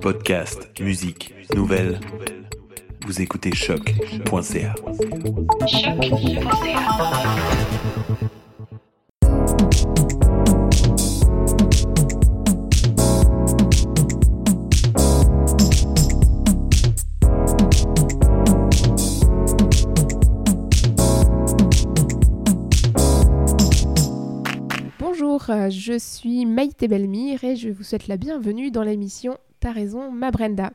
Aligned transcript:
Podcast, 0.00 0.70
musique, 0.80 1.34
nouvelles. 1.54 1.98
Vous 3.06 3.20
écoutez 3.20 3.54
choc.ca. 3.54 4.74
Bonjour, 25.00 25.50
euh, 25.50 25.70
je 25.70 25.98
suis 25.98 26.46
Maïté 26.46 26.86
Belmire 26.86 27.42
et 27.42 27.56
je 27.56 27.70
vous 27.70 27.82
souhaite 27.82 28.06
la 28.06 28.16
bienvenue 28.16 28.70
dans 28.70 28.82
l'émission 28.82 29.36
T'as 29.60 29.72
raison, 29.72 30.10
ma 30.12 30.30
Brenda. 30.30 30.72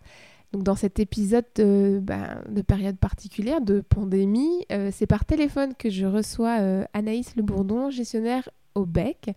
Donc 0.54 0.64
dans 0.64 0.76
cet 0.76 1.00
épisode 1.00 1.46
de, 1.56 2.02
de 2.48 2.62
période 2.62 2.98
particulière, 2.98 3.60
de 3.60 3.82
pandémie, 3.82 4.66
euh, 4.72 4.90
c'est 4.92 5.08
par 5.08 5.26
téléphone 5.26 5.74
que 5.74 5.90
je 5.90 6.06
reçois 6.06 6.60
euh, 6.62 6.86
Anaïs 6.94 7.36
Le 7.36 7.42
Bourdon, 7.42 7.90
gestionnaire 7.90 8.48
au 8.76 8.86
BEC, 8.86 9.32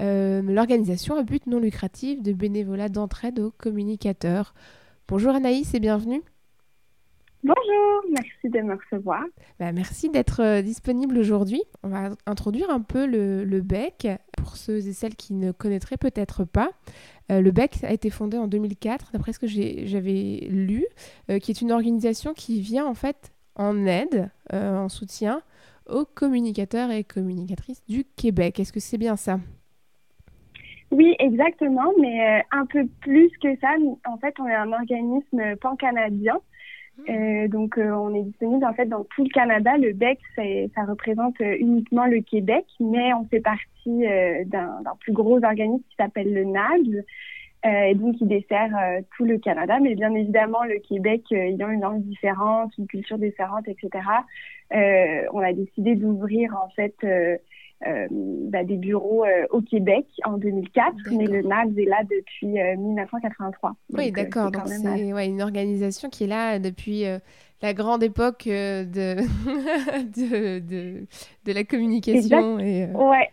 euh, 0.00 0.42
l'organisation 0.42 1.16
à 1.16 1.24
but 1.24 1.46
non 1.48 1.58
lucratif 1.58 2.22
de 2.22 2.32
bénévolat 2.32 2.88
d'entraide 2.88 3.40
aux 3.40 3.50
communicateurs. 3.50 4.54
Bonjour 5.08 5.34
Anaïs 5.34 5.74
et 5.74 5.80
bienvenue. 5.80 6.22
Bonjour, 7.42 8.04
merci 8.10 8.50
de 8.50 8.60
me 8.60 8.76
recevoir. 8.76 9.24
Bah, 9.58 9.72
merci 9.72 10.10
d'être 10.10 10.60
disponible 10.60 11.18
aujourd'hui. 11.18 11.62
On 11.82 11.88
va 11.88 12.10
introduire 12.26 12.70
un 12.70 12.80
peu 12.80 13.06
le, 13.06 13.44
le 13.44 13.60
BEC 13.60 14.08
pour 14.36 14.56
ceux 14.56 14.76
et 14.86 14.92
celles 14.92 15.16
qui 15.16 15.32
ne 15.32 15.50
connaîtraient 15.50 15.96
peut-être 15.96 16.44
pas. 16.44 16.70
Euh, 17.30 17.40
le 17.40 17.50
BEC 17.50 17.84
a 17.84 17.92
été 17.92 18.10
fondé 18.10 18.36
en 18.36 18.48
2004, 18.48 19.12
d'après 19.12 19.32
ce 19.32 19.38
que 19.38 19.46
j'avais 19.46 20.46
lu, 20.50 20.84
euh, 21.30 21.38
qui 21.38 21.50
est 21.50 21.60
une 21.60 21.72
organisation 21.72 22.34
qui 22.34 22.60
vient 22.60 22.86
en 22.86 22.94
fait 22.94 23.32
en 23.54 23.86
aide, 23.86 24.30
euh, 24.52 24.76
en 24.76 24.88
soutien 24.88 25.42
aux 25.88 26.04
communicateurs 26.04 26.90
et 26.90 27.04
communicatrices 27.04 27.84
du 27.86 28.04
Québec. 28.04 28.60
Est-ce 28.60 28.72
que 28.72 28.80
c'est 28.80 28.98
bien 28.98 29.16
ça? 29.16 29.38
Oui, 30.90 31.14
exactement, 31.20 31.92
mais 32.00 32.42
un 32.50 32.66
peu 32.66 32.84
plus 33.00 33.30
que 33.40 33.56
ça. 33.60 33.68
En 34.06 34.16
fait, 34.18 34.34
on 34.40 34.46
est 34.46 34.54
un 34.54 34.72
organisme 34.72 35.56
pan-canadien. 35.60 36.40
Euh, 37.08 37.48
donc, 37.48 37.78
euh, 37.78 37.90
on 37.90 38.14
est 38.14 38.22
disponible 38.22 38.64
en 38.64 38.74
fait 38.74 38.86
dans 38.86 39.04
tout 39.04 39.24
le 39.24 39.30
Canada. 39.30 39.76
Le 39.78 39.92
BEC, 39.92 40.18
ça 40.74 40.84
représente 40.84 41.40
euh, 41.40 41.56
uniquement 41.58 42.06
le 42.06 42.20
Québec, 42.20 42.66
mais 42.78 43.12
on 43.14 43.24
fait 43.24 43.40
partie 43.40 44.04
d'un 44.46 44.82
plus 45.00 45.12
gros 45.12 45.42
organisme 45.42 45.82
qui 45.88 45.96
s'appelle 45.96 46.32
le. 46.32 47.04
Euh, 47.66 47.82
et 47.82 47.94
donc, 47.94 48.16
il 48.20 48.28
dessert 48.28 48.70
tout 49.16 49.24
le 49.24 49.38
Canada, 49.38 49.78
mais 49.80 49.94
bien 49.94 50.14
évidemment, 50.14 50.64
le 50.64 50.78
Québec, 50.78 51.24
ayant 51.30 51.70
une 51.70 51.80
langue 51.80 52.02
différente, 52.02 52.72
une 52.78 52.86
culture 52.86 53.18
différente, 53.18 53.68
etc., 53.68 54.04
on 55.32 55.40
a 55.40 55.52
décidé 55.52 55.94
d'ouvrir 55.94 56.54
en 56.54 56.68
fait 56.70 56.94
euh, 57.86 58.06
bah, 58.10 58.62
des 58.62 58.76
bureaux 58.76 59.24
euh, 59.24 59.46
au 59.50 59.62
Québec 59.62 60.06
en 60.24 60.36
2004, 60.36 60.94
mais 61.12 61.26
le 61.26 61.42
NABS 61.42 61.78
est 61.78 61.86
là 61.86 62.02
depuis 62.04 62.60
euh, 62.60 62.76
1983. 62.76 63.74
Oui, 63.94 64.10
Donc, 64.10 64.18
euh, 64.18 64.22
d'accord. 64.22 64.50
c'est 64.52 64.58
Donc 64.58 64.68
même 64.68 64.96
c'est 64.98 65.12
ouais, 65.14 65.26
une 65.26 65.40
organisation 65.40 66.10
qui 66.10 66.24
est 66.24 66.26
là 66.26 66.58
depuis 66.58 67.04
la 67.62 67.74
grande 67.74 68.02
époque 68.02 68.44
de, 68.46 68.84
de, 69.16 70.58
de, 70.58 71.06
de 71.46 71.52
la 71.52 71.64
communication. 71.64 72.58
Et, 72.58 72.84
euh, 72.84 72.92
Ouais, 72.92 73.30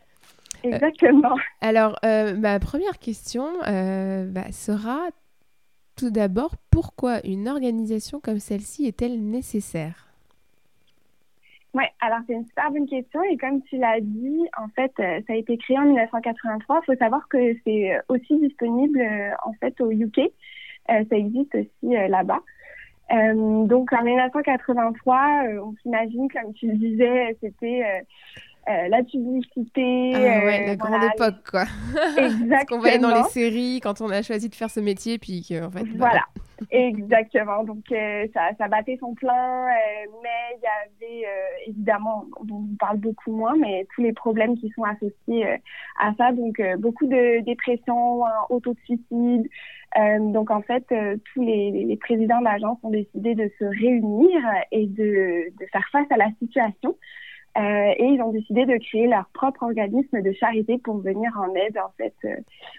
exactement. 0.63 1.35
Alors, 1.59 1.99
ma 2.03 2.59
première 2.59 2.99
question 2.99 3.47
bah, 3.63 4.51
sera 4.51 5.09
tout 5.97 6.11
d'abord, 6.11 6.55
pourquoi 6.69 7.25
une 7.25 7.49
organisation 7.49 8.19
comme 8.19 8.39
celle-ci 8.39 8.85
est-elle 8.85 9.19
nécessaire? 9.19 10.06
Ouais, 11.73 11.89
alors 12.01 12.19
c'est 12.25 12.33
une 12.33 12.45
super 12.45 12.71
bonne 12.71 12.87
question 12.87 13.21
et 13.23 13.37
comme 13.37 13.61
tu 13.63 13.77
l'as 13.77 13.99
dit, 14.01 14.47
en 14.57 14.67
fait, 14.69 14.91
euh, 14.99 15.21
ça 15.27 15.33
a 15.33 15.35
été 15.35 15.57
créé 15.57 15.77
en 15.77 15.85
1983. 15.85 16.81
Il 16.81 16.85
faut 16.85 16.97
savoir 16.97 17.27
que 17.27 17.37
c'est 17.65 17.95
euh, 17.95 18.01
aussi 18.09 18.39
disponible 18.39 18.99
euh, 18.99 19.31
en 19.43 19.53
fait 19.53 19.79
au 19.81 19.91
UK. 19.91 20.21
Ça 20.87 21.17
existe 21.17 21.53
aussi 21.53 21.93
là-bas. 22.07 22.39
Euh, 23.11 23.65
donc 23.65 23.93
en 23.93 24.03
1983, 24.03 25.45
euh, 25.45 25.61
on 25.63 25.73
s'imagine, 25.81 26.27
comme 26.29 26.53
tu 26.53 26.67
le 26.67 26.73
disais, 26.73 27.37
c'était 27.41 27.83
euh, 27.85 28.03
euh, 28.69 28.87
la 28.89 29.03
publicité. 29.03 30.11
Ah 30.13 30.19
ouais, 30.19 30.63
euh, 30.63 30.67
la 30.67 30.75
voilà, 30.75 30.75
grande 30.75 31.03
époque, 31.15 31.49
quoi. 31.49 31.63
Exactement. 32.17 32.59
Ce 32.59 32.65
qu'on 32.65 32.79
voyait 32.79 32.99
dans 32.99 33.15
les 33.15 33.29
séries 33.29 33.79
quand 33.81 34.01
on 34.01 34.09
a 34.09 34.21
choisi 34.21 34.49
de 34.49 34.55
faire 34.55 34.69
ce 34.69 34.79
métier, 34.79 35.17
puis 35.17 35.45
que, 35.47 35.65
en 35.65 35.71
fait, 35.71 35.83
bah, 35.83 36.09
Voilà, 36.09 36.23
exactement. 36.71 37.63
Donc, 37.63 37.83
euh, 37.91 38.27
ça, 38.33 38.49
ça 38.57 38.67
battait 38.67 38.97
son 38.99 39.13
plein, 39.13 39.67
euh, 39.67 40.11
mais 40.23 40.57
il 40.57 40.63
y 40.63 41.05
avait 41.05 41.27
euh, 41.27 41.69
évidemment, 41.69 42.25
on 42.41 42.75
parle 42.79 42.97
beaucoup 42.97 43.31
moins, 43.31 43.55
mais 43.57 43.87
tous 43.95 44.01
les 44.01 44.13
problèmes 44.13 44.57
qui 44.57 44.69
sont 44.75 44.83
associés 44.83 45.45
à 45.99 46.13
ça. 46.17 46.31
Donc, 46.31 46.59
euh, 46.59 46.77
beaucoup 46.77 47.07
de 47.07 47.43
dépression, 47.45 48.25
un 48.25 48.45
auto 48.49 48.73
de 48.73 48.79
suicide. 48.85 49.47
Euh, 49.97 50.19
donc, 50.19 50.51
en 50.51 50.61
fait, 50.61 50.85
euh, 50.91 51.17
tous 51.33 51.41
les, 51.41 51.71
les 51.71 51.97
présidents 51.97 52.41
d'agence 52.41 52.77
ont 52.83 52.89
décidé 52.89 53.35
de 53.35 53.49
se 53.57 53.65
réunir 53.65 54.41
et 54.71 54.85
de, 54.85 55.49
de 55.57 55.65
faire 55.71 55.87
face 55.91 56.07
à 56.11 56.17
la 56.17 56.29
situation. 56.39 56.95
Euh, 57.57 57.93
et 57.97 58.05
ils 58.05 58.21
ont 58.21 58.31
décidé 58.31 58.65
de 58.65 58.77
créer 58.77 59.07
leur 59.07 59.25
propre 59.33 59.63
organisme 59.63 60.21
de 60.21 60.31
charité 60.33 60.77
pour 60.77 60.99
venir 60.99 61.31
en 61.39 61.53
aide 61.55 61.77
en 61.79 61.91
fait 61.97 62.13
euh, 62.25 62.35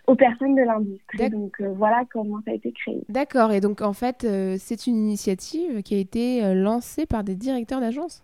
aux 0.06 0.14
personnes 0.14 0.54
de 0.54 0.62
l'industrie. 0.62 1.30
Donc 1.30 1.60
euh, 1.60 1.72
voilà 1.76 2.04
comment 2.12 2.38
ça 2.44 2.52
a 2.52 2.54
été 2.54 2.70
créé. 2.72 3.02
D'accord, 3.08 3.50
et 3.50 3.60
donc 3.60 3.82
en 3.82 3.92
fait, 3.92 4.26
c'est 4.58 4.86
une 4.86 4.96
initiative 4.96 5.82
qui 5.82 5.96
a 5.96 5.98
été 5.98 6.54
lancée 6.54 7.06
par 7.06 7.24
des 7.24 7.34
directeurs 7.34 7.80
d'agence 7.80 8.22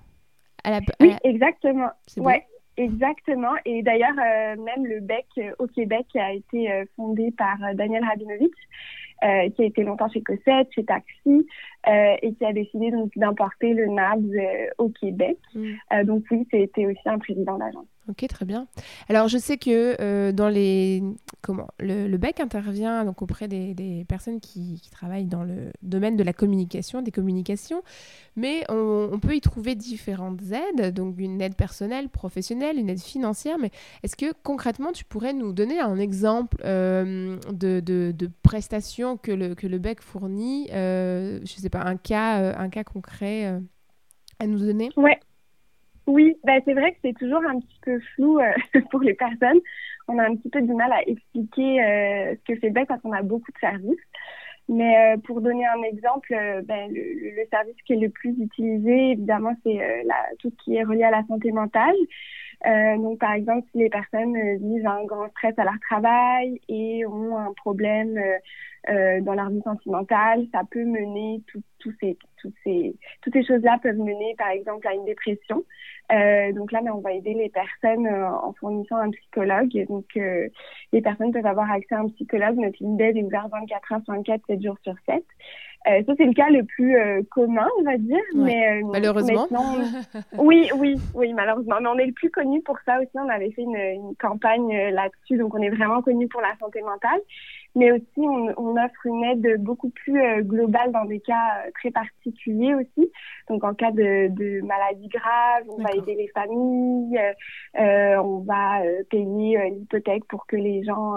la... 0.64 0.80
Oui, 1.00 1.10
la- 1.10 1.18
exactement. 1.24 1.90
Bon. 2.16 2.24
Ouais, 2.24 2.46
exactement. 2.76 3.52
Et 3.64 3.82
d'ailleurs, 3.82 4.14
même 4.14 4.86
le 4.86 5.00
BEC 5.00 5.54
au 5.58 5.66
Québec 5.66 6.06
a 6.14 6.32
été 6.32 6.84
fondé 6.96 7.32
par 7.36 7.56
Daniel 7.74 8.04
Rabinovitch, 8.04 8.54
euh, 9.24 9.48
qui 9.50 9.62
a 9.62 9.66
été 9.66 9.82
longtemps 9.84 10.08
chez 10.08 10.22
Cossette, 10.22 10.68
chez 10.74 10.84
Taxi, 10.84 11.46
euh, 11.88 12.16
et 12.22 12.34
qui 12.34 12.44
a 12.44 12.52
décidé 12.52 12.90
donc 12.90 13.10
d'importer 13.16 13.72
le 13.72 13.86
NABS 13.86 14.24
euh, 14.34 14.66
au 14.78 14.88
Québec. 14.90 15.38
Mm. 15.54 15.72
Euh, 15.92 16.04
donc 16.04 16.24
oui, 16.30 16.46
c'était 16.50 16.86
aussi 16.86 17.06
un 17.06 17.18
président 17.18 17.58
d'agence. 17.58 17.86
Ok, 18.06 18.26
très 18.28 18.44
bien. 18.44 18.66
Alors, 19.08 19.28
je 19.28 19.38
sais 19.38 19.56
que 19.56 19.96
euh, 19.98 20.30
dans 20.30 20.50
les 20.50 21.02
comment 21.40 21.68
le, 21.80 22.16
BEC 22.18 22.40
intervient 22.40 23.04
donc 23.04 23.22
auprès 23.22 23.48
des, 23.48 24.04
personnes 24.06 24.40
qui, 24.40 24.80
travaillent 24.90 25.24
dans 25.24 25.42
le 25.42 25.72
domaine 25.82 26.16
de 26.16 26.22
la 26.22 26.34
communication, 26.34 27.00
des 27.00 27.10
communications, 27.10 27.82
mais 28.36 28.64
on, 28.68 29.18
peut 29.20 29.34
y 29.34 29.40
trouver 29.40 29.74
différentes 29.74 30.40
aides, 30.52 30.92
donc 30.92 31.18
une 31.18 31.40
aide 31.40 31.54
personnelle, 31.54 32.10
professionnelle, 32.10 32.78
une 32.78 32.90
aide 32.90 33.00
financière. 33.00 33.56
Mais 33.58 33.70
est-ce 34.02 34.16
que 34.16 34.34
concrètement, 34.42 34.92
tu 34.92 35.04
pourrais 35.04 35.32
nous 35.32 35.52
donner 35.52 35.80
un 35.80 35.98
exemple 35.98 36.58
euh, 36.64 37.38
de, 37.52 38.30
prestations 38.42 39.16
que 39.16 39.32
le 39.32 39.54
que 39.54 39.66
le 39.66 39.78
BEC 39.78 40.02
fournit 40.02 40.68
euh, 40.72 41.40
Je 41.44 41.52
sais 41.54 41.70
pas, 41.70 41.82
un 41.82 41.96
cas, 41.96 42.54
un 42.58 42.68
cas 42.68 42.84
concret 42.84 43.60
à 44.38 44.46
nous 44.46 44.58
donner? 44.58 44.90
Ouais. 44.96 45.18
Oui, 46.06 46.36
ben 46.44 46.60
c'est 46.66 46.74
vrai 46.74 46.92
que 46.92 46.98
c'est 47.02 47.14
toujours 47.18 47.42
un 47.48 47.60
petit 47.60 47.78
peu 47.82 47.98
flou 48.14 48.38
euh, 48.38 48.52
pour 48.90 49.00
les 49.00 49.14
personnes. 49.14 49.60
On 50.06 50.18
a 50.18 50.24
un 50.28 50.36
petit 50.36 50.50
peu 50.50 50.60
du 50.60 50.74
mal 50.74 50.92
à 50.92 51.02
expliquer 51.08 51.82
euh, 51.82 52.34
ce 52.36 52.52
que 52.52 52.60
fait 52.60 52.70
BEC 52.70 52.86
parce 52.88 53.00
qu'on 53.00 53.12
a 53.12 53.22
beaucoup 53.22 53.50
de 53.52 53.58
services. 53.58 53.98
Mais 54.68 55.14
euh, 55.16 55.18
pour 55.18 55.40
donner 55.42 55.66
un 55.66 55.82
exemple, 55.82 56.34
euh, 56.34 56.62
ben, 56.62 56.90
le, 56.92 57.00
le- 57.36 57.46
service 57.50 57.76
qui 57.86 57.94
est 57.94 57.96
le 57.96 58.10
plus 58.10 58.30
utilisé, 58.40 59.12
évidemment, 59.12 59.54
c'est 59.64 59.82
euh, 59.82 60.02
tout 60.40 60.50
ce 60.50 60.64
qui 60.64 60.76
est 60.76 60.84
relié 60.84 61.04
à 61.04 61.10
la 61.10 61.24
santé 61.26 61.52
mentale. 61.52 61.94
Euh, 62.66 62.96
donc, 62.98 63.18
par 63.20 63.32
exemple, 63.32 63.66
si 63.72 63.78
les 63.78 63.90
personnes 63.90 64.36
vivent 64.58 64.86
un 64.86 65.04
grand 65.04 65.28
stress 65.30 65.54
à 65.58 65.64
leur 65.64 65.78
travail 65.88 66.60
et 66.68 67.04
ont 67.06 67.36
un 67.38 67.52
problème 67.54 68.18
euh, 68.90 69.20
dans 69.22 69.34
leur 69.34 69.50
vie 69.50 69.62
sentimentale, 69.62 70.44
ça 70.52 70.62
peut 70.70 70.84
mener 70.84 71.42
tout- 71.46 71.62
tous 71.78 71.92
ces, 72.00 72.16
toutes 72.40 72.54
ces, 72.64 72.94
toutes 73.22 73.32
ces 73.34 73.44
choses-là 73.44 73.78
peuvent 73.82 73.96
mener, 73.98 74.34
par 74.38 74.48
exemple, 74.48 74.86
à 74.88 74.94
une 74.94 75.04
dépression. 75.04 75.64
Euh, 76.12 76.52
donc 76.52 76.72
là, 76.72 76.80
ben, 76.82 76.92
on 76.92 77.00
va 77.00 77.12
aider 77.12 77.34
les 77.34 77.48
personnes 77.50 78.06
euh, 78.06 78.28
en 78.30 78.52
fournissant 78.54 78.96
un 78.96 79.10
psychologue. 79.10 79.74
Et 79.76 79.84
donc, 79.86 80.04
euh, 80.16 80.48
les 80.92 81.00
personnes 81.02 81.32
peuvent 81.32 81.46
avoir 81.46 81.70
accès 81.70 81.94
à 81.94 82.00
un 82.00 82.08
psychologue. 82.08 82.56
Notre 82.56 82.82
ligne 82.82 82.96
d'aide 82.96 83.16
est 83.16 83.22
ouverte 83.22 83.50
24 83.50 83.92
heures 83.92 84.00
sur 84.04 84.14
24, 84.14 84.42
7 84.46 84.62
jours 84.62 84.76
sur 84.82 84.94
7. 85.06 85.22
Euh, 85.86 86.02
ça, 86.06 86.14
c'est 86.16 86.24
le 86.24 86.32
cas 86.32 86.48
le 86.48 86.64
plus 86.64 86.96
euh, 86.96 87.20
commun, 87.30 87.68
on 87.78 87.82
va 87.82 87.98
dire. 87.98 88.16
Ouais. 88.34 88.44
Mais, 88.44 88.80
euh, 88.82 88.86
Malheureusement. 88.90 89.42
maintenant, 89.42 89.74
oui, 90.38 90.70
oui, 90.78 90.96
oui, 91.14 91.32
malheureusement. 91.34 91.76
Mais 91.82 91.88
on 91.88 91.98
est 91.98 92.06
le 92.06 92.12
plus 92.12 92.30
connu 92.30 92.62
pour 92.62 92.78
ça 92.86 92.98
aussi. 93.00 93.10
On 93.14 93.28
avait 93.28 93.50
fait 93.50 93.62
une, 93.62 93.76
une 93.76 94.16
campagne 94.16 94.74
euh, 94.74 94.90
là-dessus, 94.90 95.36
donc 95.36 95.54
on 95.54 95.60
est 95.60 95.68
vraiment 95.68 96.00
connu 96.00 96.26
pour 96.28 96.40
la 96.40 96.56
santé 96.58 96.80
mentale. 96.80 97.20
Mais 97.74 97.92
aussi 97.92 98.04
on, 98.18 98.52
on 98.56 98.76
offre 98.76 99.06
une 99.06 99.24
aide 99.24 99.62
beaucoup 99.62 99.90
plus 99.90 100.20
euh, 100.20 100.42
globale 100.42 100.92
dans 100.92 101.04
des 101.04 101.20
cas 101.20 101.64
euh, 101.66 101.70
très 101.74 101.90
particuliers 101.90 102.74
aussi. 102.74 103.10
Donc 103.48 103.64
en 103.64 103.74
cas 103.74 103.90
de, 103.90 104.28
de 104.28 104.60
maladie 104.62 105.08
grave, 105.08 105.64
on 105.68 105.82
va 105.82 105.90
aider 105.94 106.14
les 106.14 106.28
familles, 106.28 107.18
euh, 107.78 108.16
on 108.22 108.38
va 108.40 108.80
payer 109.10 109.70
l'hypothèque 109.70 110.24
pour 110.26 110.46
que 110.46 110.56
les 110.56 110.82
gens, 110.84 111.16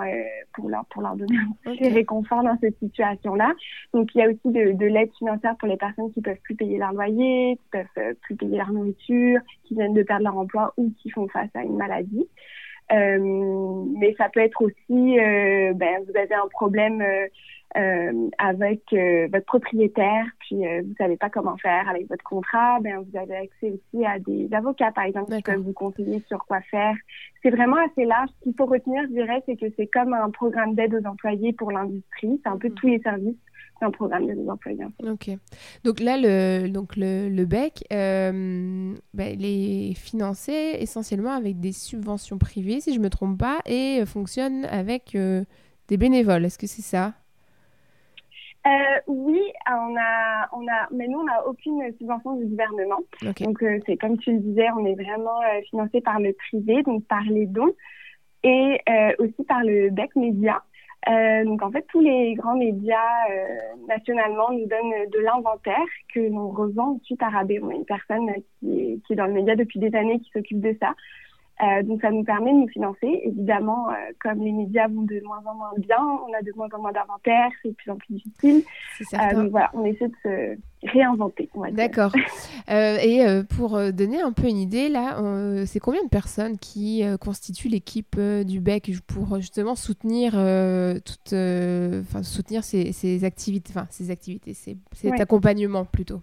pour 0.53 0.69
leur 0.69 0.85
pour 0.87 1.01
leur 1.01 1.15
donner 1.15 1.37
un 1.37 1.71
petit 1.71 1.89
réconfort 1.89 2.43
dans 2.43 2.57
cette 2.59 2.77
situation-là. 2.79 3.53
Donc 3.93 4.13
il 4.13 4.19
y 4.19 4.23
a 4.23 4.27
aussi 4.27 4.39
de, 4.45 4.73
de 4.73 4.85
l'aide 4.85 5.11
financière 5.17 5.55
pour 5.57 5.67
les 5.67 5.77
personnes 5.77 6.11
qui 6.11 6.21
peuvent 6.21 6.41
plus 6.43 6.55
payer 6.55 6.77
leur 6.77 6.91
loyer, 6.91 7.57
qui 7.57 7.69
peuvent 7.71 8.15
plus 8.21 8.35
payer 8.35 8.57
leur 8.57 8.71
nourriture, 8.71 9.39
qui 9.63 9.75
viennent 9.75 9.93
de 9.93 10.03
perdre 10.03 10.25
leur 10.25 10.37
emploi 10.37 10.73
ou 10.77 10.91
qui 11.01 11.09
font 11.09 11.27
face 11.29 11.49
à 11.55 11.63
une 11.63 11.77
maladie. 11.77 12.27
Euh, 12.91 13.83
mais 13.99 14.15
ça 14.17 14.29
peut 14.29 14.39
être 14.39 14.61
aussi, 14.61 15.19
euh, 15.19 15.73
ben, 15.73 16.03
vous 16.07 16.17
avez 16.17 16.33
un 16.33 16.47
problème 16.49 17.01
euh, 17.01 17.27
euh 17.75 18.29
avec 18.37 18.81
votre 19.31 19.45
propriétaire, 19.45 20.25
puis 20.39 20.55
vous 20.57 20.93
savez 20.97 21.17
pas 21.17 21.29
comment 21.29 21.57
faire 21.57 21.87
avec 21.89 22.07
votre 22.07 22.23
contrat, 22.23 22.79
ben 22.79 22.99
vous 22.99 23.17
avez 23.17 23.35
accès 23.35 23.71
aussi 23.71 24.05
à 24.05 24.19
des 24.19 24.47
avocats, 24.53 24.91
par 24.91 25.03
exemple, 25.03 25.35
qui 25.35 25.41
peuvent 25.41 25.59
vous 25.59 25.73
conseiller 25.73 26.23
sur 26.27 26.45
quoi 26.45 26.61
faire. 26.61 26.95
C'est 27.43 27.49
vraiment 27.49 27.77
assez 27.77 28.05
large. 28.05 28.29
Ce 28.39 28.43
qu'il 28.43 28.53
faut 28.57 28.65
retenir, 28.65 29.03
je 29.03 29.13
dirais, 29.13 29.43
c'est 29.45 29.57
que 29.57 29.65
c'est 29.75 29.87
comme 29.87 30.13
un 30.13 30.29
programme 30.29 30.75
d'aide 30.75 30.95
aux 30.95 31.07
employés 31.07 31.51
pour 31.53 31.71
l'industrie. 31.71 32.39
C'est 32.41 32.49
un 32.49 32.57
peu 32.57 32.69
mm. 32.69 32.75
tous 32.75 32.87
les 32.87 32.99
services 32.99 33.35
un 33.81 33.91
programme 33.91 34.25
de 34.25 34.49
employés. 34.49 34.85
Ok. 35.03 35.29
Donc 35.83 35.99
là, 35.99 36.17
le, 36.17 36.67
donc 36.67 36.95
le, 36.95 37.29
le 37.29 37.45
BEC, 37.45 37.83
euh, 37.91 38.93
ben, 39.13 39.39
il 39.39 39.45
est 39.45 39.93
financé 39.93 40.77
essentiellement 40.79 41.31
avec 41.31 41.59
des 41.59 41.71
subventions 41.71 42.37
privées, 42.37 42.79
si 42.79 42.93
je 42.93 42.99
ne 42.99 43.03
me 43.03 43.09
trompe 43.09 43.37
pas, 43.37 43.59
et 43.65 44.05
fonctionne 44.05 44.65
avec 44.65 45.15
euh, 45.15 45.43
des 45.87 45.97
bénévoles. 45.97 46.45
Est-ce 46.45 46.57
que 46.57 46.67
c'est 46.67 46.81
ça? 46.81 47.13
Euh, 48.65 48.69
oui, 49.07 49.41
on 49.69 49.95
a, 49.97 50.49
on 50.51 50.67
a, 50.67 50.87
mais 50.91 51.07
nous, 51.07 51.19
on 51.19 51.23
n'a 51.23 51.47
aucune 51.47 51.81
subvention 51.97 52.35
du 52.35 52.45
gouvernement. 52.45 52.99
Donc, 53.21 53.63
c'est 53.85 53.95
comme 53.95 54.17
tu 54.17 54.33
le 54.33 54.39
disais, 54.39 54.67
on 54.77 54.85
est 54.85 54.95
vraiment 54.95 55.39
financé 55.69 56.01
par 56.01 56.19
le 56.19 56.33
privé, 56.33 56.83
donc 56.83 57.05
par 57.05 57.23
les 57.23 57.45
dons, 57.45 57.73
et 58.43 58.77
aussi 59.19 59.43
par 59.47 59.63
le 59.63 59.89
BEC 59.91 60.15
Média. 60.17 60.63
Euh, 61.09 61.45
donc 61.45 61.61
en 61.61 61.71
fait, 61.71 61.85
tous 61.89 62.01
les 62.01 62.33
grands 62.33 62.57
médias 62.57 62.97
euh, 63.31 63.85
nationalement 63.87 64.51
nous 64.51 64.65
donnent 64.65 65.09
de 65.11 65.19
l'inventaire 65.19 65.85
que 66.13 66.19
l'on 66.19 66.49
revend 66.49 66.95
ensuite 66.95 67.21
à 67.23 67.29
rabais. 67.29 67.59
On 67.61 67.69
a 67.69 67.75
une 67.75 67.85
personne 67.85 68.29
qui 68.59 68.79
est, 68.79 68.99
qui 69.05 69.13
est 69.13 69.15
dans 69.15 69.27
le 69.27 69.33
média 69.33 69.55
depuis 69.55 69.79
des 69.79 69.95
années 69.95 70.19
qui 70.19 70.29
s'occupe 70.31 70.59
de 70.59 70.75
ça. 70.81 70.95
Euh, 71.63 71.81
donc 71.81 72.01
ça 72.01 72.11
nous 72.11 72.23
permet 72.23 72.51
de 72.51 72.57
nous 72.57 72.67
financer. 72.67 73.21
Évidemment, 73.23 73.89
euh, 73.89 73.93
comme 74.19 74.39
les 74.43 74.51
médias 74.51 74.87
vont 74.87 75.01
de 75.01 75.19
moins 75.25 75.41
en 75.45 75.55
moins 75.55 75.71
bien, 75.77 75.97
on 75.99 76.31
a 76.33 76.41
de 76.43 76.51
moins 76.55 76.67
en 76.71 76.79
moins 76.79 76.91
d'inventaire, 76.91 77.49
c'est 77.63 77.69
de 77.69 77.73
plus 77.73 77.91
en 77.91 77.95
plus 77.95 78.13
difficile. 78.13 78.63
Euh, 79.13 79.33
donc 79.33 79.49
voilà, 79.49 79.71
on 79.73 79.83
essaie 79.83 80.07
de 80.07 80.15
se 80.21 80.57
réinventer. 80.87 81.49
D'accord. 81.71 82.11
et 82.69 83.25
pour 83.55 83.79
donner 83.91 84.21
un 84.21 84.31
peu 84.31 84.47
une 84.47 84.57
idée, 84.57 84.89
là, 84.89 85.17
c'est 85.65 85.79
combien 85.79 86.03
de 86.03 86.09
personnes 86.09 86.57
qui 86.59 87.03
constituent 87.19 87.69
l'équipe 87.69 88.19
du 88.45 88.59
BEC 88.59 88.91
pour 89.07 89.37
justement 89.37 89.73
soutenir 89.75 90.33
toute, 91.03 91.33
soutenir 92.23 92.63
ces, 92.63 92.91
ces 92.91 93.23
activités, 93.23 93.73
enfin 93.75 93.87
ces 93.89 94.11
activités, 94.11 94.53
ces, 94.53 94.77
cet 94.93 95.19
accompagnement 95.19 95.85
plutôt? 95.85 96.21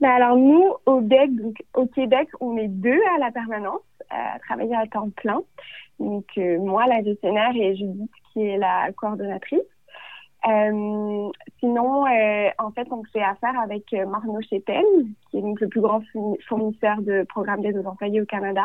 Ben 0.00 0.10
alors 0.10 0.36
nous, 0.36 0.62
au 0.86 1.00
BEC, 1.00 1.30
au 1.74 1.86
Québec, 1.86 2.28
on 2.40 2.56
est 2.56 2.68
deux 2.68 3.00
à 3.16 3.18
la 3.18 3.32
permanence 3.32 3.80
à 4.10 4.38
travailler 4.40 4.74
à 4.74 4.86
temps 4.86 5.10
plein. 5.10 5.40
Donc 5.98 6.26
euh, 6.38 6.58
moi, 6.58 6.86
la 6.86 7.02
gestionnaire 7.02 7.52
et 7.54 7.76
Judith 7.76 8.10
qui 8.32 8.42
est 8.42 8.58
la 8.58 8.92
coordonnatrice. 8.92 9.60
Euh, 10.46 11.30
sinon, 11.58 12.06
euh, 12.06 12.48
en 12.58 12.70
fait, 12.70 12.86
on 12.92 13.02
fait 13.12 13.22
affaire 13.22 13.58
avec 13.60 13.92
Marno 13.92 14.40
Chepel, 14.42 14.84
qui 15.30 15.38
est 15.38 15.42
donc 15.42 15.60
le 15.60 15.68
plus 15.68 15.80
grand 15.80 16.02
fournisseur 16.48 17.00
de 17.02 17.24
programmes 17.28 17.62
d'aide 17.62 17.76
aux 17.76 17.86
employés 17.86 18.20
au 18.20 18.26
Canada. 18.26 18.64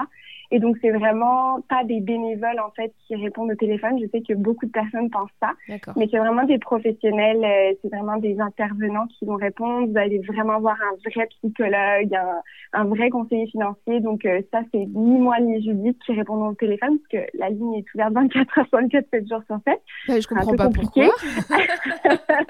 Et 0.51 0.59
donc, 0.59 0.77
c'est 0.81 0.91
vraiment 0.91 1.61
pas 1.67 1.83
des 1.83 1.99
bénévoles, 1.99 2.59
en 2.59 2.69
fait, 2.75 2.93
qui 3.07 3.15
répondent 3.15 3.51
au 3.51 3.55
téléphone. 3.55 3.99
Je 3.99 4.05
sais 4.11 4.21
que 4.21 4.33
beaucoup 4.33 4.67
de 4.67 4.71
personnes 4.71 5.09
pensent 5.09 5.31
ça. 5.41 5.53
Mais 5.95 6.07
c'est 6.11 6.19
vraiment 6.19 6.43
des 6.43 6.59
professionnels, 6.59 7.43
euh, 7.43 7.73
c'est 7.81 7.89
vraiment 7.89 8.17
des 8.17 8.39
intervenants 8.39 9.07
qui 9.07 9.25
vont 9.25 9.35
répondre. 9.35 9.87
Vous 9.87 9.97
allez 9.97 10.19
vraiment 10.19 10.59
voir 10.59 10.77
un 10.81 11.09
vrai 11.09 11.25
psychologue, 11.27 12.13
un, 12.13 12.41
un 12.73 12.85
vrai 12.85 13.09
conseiller 13.09 13.47
financier. 13.47 13.99
Donc, 13.99 14.25
euh, 14.25 14.41
ça, 14.51 14.61
c'est 14.71 14.85
ni 14.93 15.17
moi 15.17 15.39
ni 15.39 15.63
Judith 15.63 15.97
qui 16.05 16.13
répondons 16.13 16.49
au 16.49 16.53
téléphone, 16.53 16.99
parce 16.99 17.25
que 17.25 17.37
la 17.37 17.49
ligne 17.49 17.73
est 17.73 17.93
ouverte 17.95 18.13
24 18.13 18.59
heures 18.59 18.67
sur 18.67 18.79
24, 18.79 19.07
7 19.09 19.27
jours 19.27 19.41
sur 19.47 19.59
7. 19.65 19.81
je 20.21 20.27
comprends 20.27 20.55
pas 20.55 20.65
compliqué. 20.65 21.09
pourquoi. 21.09 22.37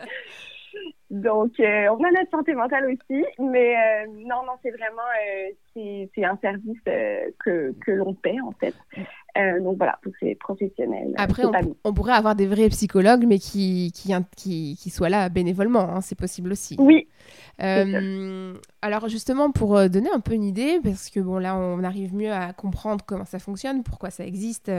Donc, 1.13 1.59
euh, 1.59 1.87
on 1.89 2.03
a 2.03 2.09
notre 2.09 2.31
santé 2.31 2.55
mentale 2.55 2.87
aussi, 2.87 3.23
mais 3.37 3.75
euh, 3.75 4.07
non, 4.15 4.43
non, 4.47 4.53
c'est 4.63 4.71
vraiment 4.71 5.03
euh, 5.77 6.07
c'est 6.15 6.25
un 6.25 6.35
service 6.37 6.79
que, 6.85 7.71
que 7.85 7.91
l'on 7.91 8.15
paie 8.15 8.39
en 8.43 8.51
fait. 8.53 8.73
Donc 9.35 9.77
voilà, 9.77 9.99
pour 10.01 10.11
ces 10.19 10.35
professionnels. 10.35 11.13
Après, 11.17 11.43
on, 11.83 11.93
pourrait 11.93 12.13
avoir 12.13 12.35
des 12.35 12.45
vrais 12.45 12.69
psychologues, 12.69 13.25
mais 13.27 13.39
qui, 13.39 13.91
qui, 13.93 14.13
qui, 14.35 14.77
qui 14.79 14.89
soient 14.89 15.09
là 15.09 15.29
bénévolement, 15.29 15.95
hein, 15.95 16.01
c'est 16.01 16.17
possible 16.17 16.51
aussi. 16.51 16.75
Oui, 16.79 17.07
euh, 17.61 18.53
alors 18.81 19.07
justement, 19.07 19.51
pour 19.51 19.77
euh, 19.77 19.87
donner 19.87 20.09
un 20.11 20.19
peu 20.19 20.33
une 20.33 20.43
idée, 20.43 20.79
parce 20.83 21.09
que 21.09 21.19
bon 21.19 21.37
là, 21.37 21.55
on 21.55 21.83
arrive 21.83 22.15
mieux 22.15 22.31
à 22.31 22.53
comprendre 22.53 23.03
comment 23.05 23.25
ça 23.25 23.39
fonctionne, 23.39 23.83
pourquoi 23.83 24.09
ça 24.09 24.25
existe 24.25 24.71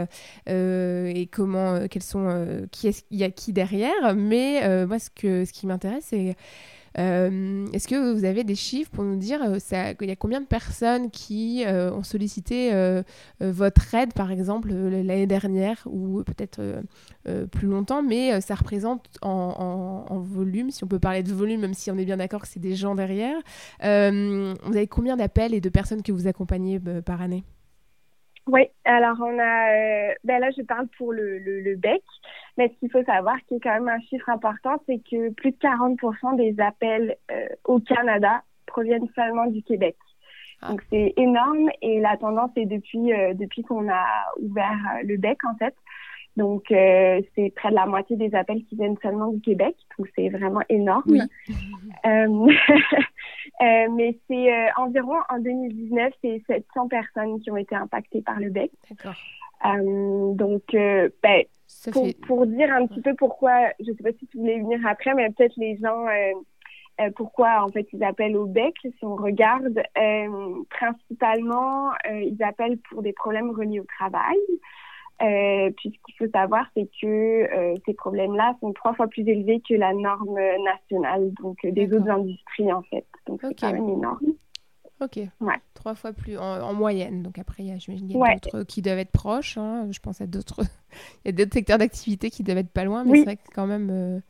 euh, 0.48 1.12
et 1.14 1.26
comment, 1.26 1.86
quels 1.88 2.02
sont, 2.02 2.66
qui 2.72 2.88
est 2.88 3.04
il 3.10 3.18
y 3.18 3.24
a 3.24 3.30
qui 3.30 3.52
derrière. 3.52 4.14
Mais 4.16 4.86
moi, 4.86 4.98
ce 4.98 5.10
que 5.10 5.44
ce 5.44 5.52
qui 5.52 5.66
m'intéresse, 5.66 6.06
c'est 6.08 6.30
euh, 6.30 6.32
est-ce 6.96 7.88
que 7.88 8.12
vous 8.12 8.24
avez 8.24 8.44
des 8.44 8.54
chiffres 8.54 8.90
pour 8.90 9.04
nous 9.04 9.16
dire 9.16 9.40
euh, 9.42 9.58
il 10.00 10.08
y 10.08 10.12
a 10.12 10.16
combien 10.16 10.40
de 10.40 10.46
personnes 10.46 11.10
qui 11.10 11.64
euh, 11.66 11.92
ont 11.92 12.02
sollicité 12.02 12.72
votre 13.40 13.94
aide, 13.94 14.12
par 14.12 14.30
exemple, 14.30 14.72
l'année 14.72 15.26
dernière 15.26 15.82
ou 15.86 16.22
peut-être 16.22 16.60
plus 17.50 17.66
longtemps, 17.66 18.02
mais 18.02 18.40
ça 18.40 18.54
représente 18.54 19.06
en, 19.22 20.20
volume, 20.20 20.70
si 20.70 20.84
on 20.84 20.86
peut 20.86 20.98
parler 20.98 21.22
de 21.22 21.32
volume, 21.32 21.60
même 21.60 21.74
si 21.74 21.90
on 21.90 21.98
est 21.98 22.04
bien 22.04 22.16
d'accord 22.16 22.42
que 22.42 22.48
c'est 22.48 22.60
des 22.60 22.76
gens 22.76 22.94
derrière. 22.94 23.36
vous 23.80 23.86
avez 23.86 24.86
combien 24.86 25.16
d'appels 25.16 25.54
et 25.54 25.60
de 25.60 25.68
personnes 25.68 26.02
que 26.02 26.12
vous 26.12 26.26
accompagnez 26.26 26.80
par 27.04 27.20
année? 27.20 27.44
Oui, 28.46 28.66
alors 28.84 29.16
on 29.20 29.38
a, 29.38 30.10
euh, 30.10 30.14
ben 30.24 30.38
là 30.38 30.50
je 30.50 30.62
parle 30.62 30.86
pour 30.98 31.12
le, 31.12 31.38
le, 31.38 31.60
le 31.60 31.76
bec, 31.76 32.02
mais 32.58 32.68
ce 32.68 32.78
qu'il 32.78 32.90
faut 32.90 33.02
savoir, 33.04 33.36
qui 33.48 33.54
est 33.54 33.60
quand 33.60 33.72
même 33.72 33.88
un 33.88 34.00
chiffre 34.00 34.28
important, 34.28 34.76
c'est 34.86 34.98
que 34.98 35.30
plus 35.30 35.52
de 35.52 35.56
40% 35.56 36.36
des 36.36 36.60
appels 36.60 37.16
euh, 37.30 37.46
au 37.64 37.80
Canada 37.80 38.42
proviennent 38.66 39.08
seulement 39.14 39.46
du 39.46 39.62
Québec. 39.62 39.96
Ah. 40.60 40.68
Donc 40.68 40.82
c'est 40.90 41.14
énorme 41.16 41.70
et 41.80 42.00
la 42.00 42.18
tendance 42.18 42.50
est 42.56 42.66
depuis 42.66 43.14
euh, 43.14 43.32
depuis 43.32 43.62
qu'on 43.62 43.88
a 43.88 44.04
ouvert 44.40 44.78
le 45.04 45.16
bec 45.16 45.38
en 45.44 45.56
fait. 45.56 45.74
Donc, 46.36 46.64
euh, 46.72 47.20
c'est 47.34 47.52
près 47.54 47.70
de 47.70 47.76
la 47.76 47.86
moitié 47.86 48.16
des 48.16 48.34
appels 48.34 48.64
qui 48.64 48.74
viennent 48.74 48.96
seulement 49.02 49.28
du 49.28 49.40
Québec. 49.40 49.76
Donc, 49.98 50.08
c'est 50.16 50.28
vraiment 50.28 50.62
énorme. 50.68 51.26
Euh, 52.06 52.26
euh, 53.62 53.88
mais 53.96 54.18
c'est 54.28 54.52
euh, 54.52 54.66
environ 54.76 55.16
en 55.30 55.38
2019, 55.38 56.12
c'est 56.20 56.42
700 56.46 56.88
personnes 56.88 57.40
qui 57.40 57.50
ont 57.50 57.56
été 57.56 57.74
impactées 57.74 58.20
par 58.20 58.38
le 58.38 58.50
bec. 58.50 58.70
D'accord. 58.90 59.14
Euh, 59.64 60.34
donc, 60.34 60.62
ben, 60.72 61.44
pour, 61.92 62.06
pour, 62.26 62.46
dire 62.46 62.70
un 62.74 62.86
petit 62.86 63.00
peu 63.00 63.14
pourquoi, 63.14 63.70
je 63.80 63.90
ne 63.90 63.96
sais 63.96 64.02
pas 64.02 64.12
si 64.18 64.26
tu 64.26 64.36
voulais 64.36 64.58
venir 64.58 64.80
après, 64.86 65.14
mais 65.14 65.30
peut-être 65.30 65.56
les 65.56 65.78
gens, 65.78 66.04
pourquoi 67.16 67.64
en 67.64 67.70
fait 67.70 67.86
ils 67.94 68.04
appellent 68.04 68.36
au 68.36 68.46
bec, 68.46 68.74
si 68.82 69.04
on 69.04 69.16
regarde, 69.16 69.82
principalement, 70.68 71.92
ils 72.10 72.42
appellent 72.42 72.78
pour 72.90 73.02
des 73.02 73.14
problèmes 73.14 73.50
reliés 73.50 73.80
au 73.80 73.86
travail. 73.98 74.36
Euh, 75.22 75.70
puis 75.76 75.90
ce 75.90 76.04
qu'il 76.04 76.14
faut 76.18 76.30
savoir, 76.32 76.66
c'est 76.76 76.88
que 77.00 77.06
euh, 77.06 77.74
ces 77.86 77.94
problèmes-là 77.94 78.56
sont 78.60 78.72
trois 78.72 78.94
fois 78.94 79.06
plus 79.06 79.26
élevés 79.28 79.62
que 79.66 79.74
la 79.74 79.94
norme 79.94 80.38
nationale, 80.64 81.32
donc 81.40 81.58
euh, 81.64 81.70
des 81.70 81.92
autres 81.92 82.10
industries 82.10 82.72
en 82.72 82.82
fait. 82.82 83.06
Donc 83.26 83.40
c'est 83.42 83.54
quand 83.54 83.72
même 83.72 83.88
énorme. 83.88 84.34
Ok. 85.00 85.16
Ouais. 85.16 85.54
Trois 85.74 85.94
fois 85.94 86.12
plus 86.12 86.36
en, 86.38 86.72
moyenne. 86.74 87.22
Donc 87.22 87.38
après, 87.38 87.62
il 87.62 87.68
y 87.68 87.72
a, 87.72 87.74
a 87.74 88.32
d'autres 88.34 88.62
qui 88.64 88.82
doivent 88.82 88.98
être 88.98 89.10
proches. 89.10 89.58
Hein. 89.58 89.88
Je 89.90 90.00
pense 90.00 90.20
à 90.20 90.26
d'autres. 90.26 90.62
il 91.24 91.26
y 91.26 91.28
a 91.28 91.32
d'autres 91.32 91.54
secteurs 91.54 91.78
d'activité 91.78 92.30
qui 92.30 92.42
doivent 92.42 92.58
être 92.58 92.70
pas 92.70 92.84
loin, 92.84 93.04
mais 93.04 93.18
c'est 93.18 93.24
vrai 93.24 93.36
que 93.36 93.42
quand 93.54 93.66
même 93.66 93.90
euh, 93.90 94.20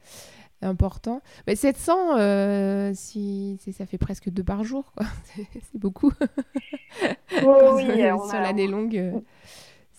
important. 0.63 1.23
Mais 1.47 1.57
700, 1.57 2.95
si, 2.95 3.59
ça 3.73 3.87
fait 3.87 3.99
presque 3.99 4.29
deux 4.31 4.45
par 4.45 4.65
jour, 4.65 4.93
quoi. 4.97 5.07
c'est 5.37 5.79
beaucoup. 5.79 6.13
Oh, 7.43 7.73
oui, 7.77 7.87
sur 8.29 8.41
l'année 8.41 8.67
longue. 8.67 9.23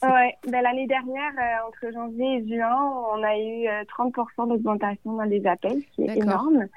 Ouais, 0.13 0.35
ben, 0.47 0.61
l'année 0.61 0.87
dernière, 0.87 1.31
euh, 1.37 1.67
entre 1.67 1.93
janvier 1.93 2.37
et 2.37 2.47
juin, 2.47 2.93
on 3.13 3.23
a 3.23 3.37
eu 3.37 3.67
30% 3.97 4.13
euh, 4.39 4.45
d'augmentation 4.47 5.13
dans 5.13 5.23
les 5.23 5.45
appels, 5.45 5.81
ce 5.81 5.95
qui 5.95 6.03
est 6.03 6.17
énorme. 6.17 6.67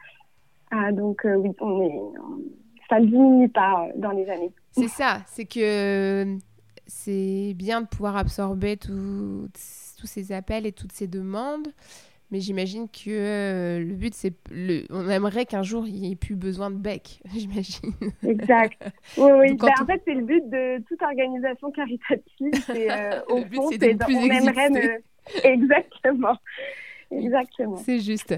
Ah, 0.71 0.93
donc 0.93 1.25
euh, 1.25 1.37
oui, 1.37 1.51
on 1.61 1.83
est, 1.83 2.01
ça 2.89 3.01
ne 3.01 3.07
diminue 3.07 3.49
pas 3.49 3.89
dans 3.97 4.11
les 4.11 4.29
années. 4.29 4.53
C'est 4.73 4.89
ça, 4.89 5.19
c'est 5.27 5.47
que 5.47 6.37
c'est 6.87 7.55
bien 7.55 7.83
de 7.83 7.87
pouvoir 7.87 8.17
absorber 8.17 8.77
tout, 8.77 9.49
tous 9.99 10.07
ces 10.07 10.33
appels 10.33 10.67
et 10.67 10.73
toutes 10.73 10.93
ces 10.93 11.07
demandes. 11.07 11.69
Mais 12.31 12.41
j'imagine 12.41 12.89
que 12.89 13.09
euh, 13.09 13.79
le 13.79 13.95
but, 13.95 14.13
c'est. 14.13 14.35
Le... 14.51 14.85
On 14.91 15.09
aimerait 15.09 15.47
qu'un 15.47 15.63
jour, 15.63 15.87
il 15.87 15.95
n'y 15.95 16.13
ait 16.13 16.17
plus 16.17 16.37
besoin 16.37 16.71
de 16.71 16.77
bec, 16.77 17.23
j'imagine. 17.35 17.93
Exact. 18.27 18.83
Oui, 19.17 19.31
oui. 19.33 19.55
Ben, 19.55 19.71
En 19.81 19.87
fait, 19.87 20.03
c'est 20.05 20.15
le 20.15 20.23
but 20.25 20.49
de 20.51 20.83
toute 20.85 21.03
organisation 21.03 21.71
caritative. 21.71 22.53
Euh, 22.71 23.21
au 23.29 23.43
fond, 23.45 23.71
c'est 23.71 23.95
de 23.95 24.05
plus 24.05 24.17
on 24.17 24.25
aimerait 24.25 25.03
Exactement. 25.43 26.37
Exactement. 27.11 27.77
C'est 27.77 28.01
juste. 28.01 28.35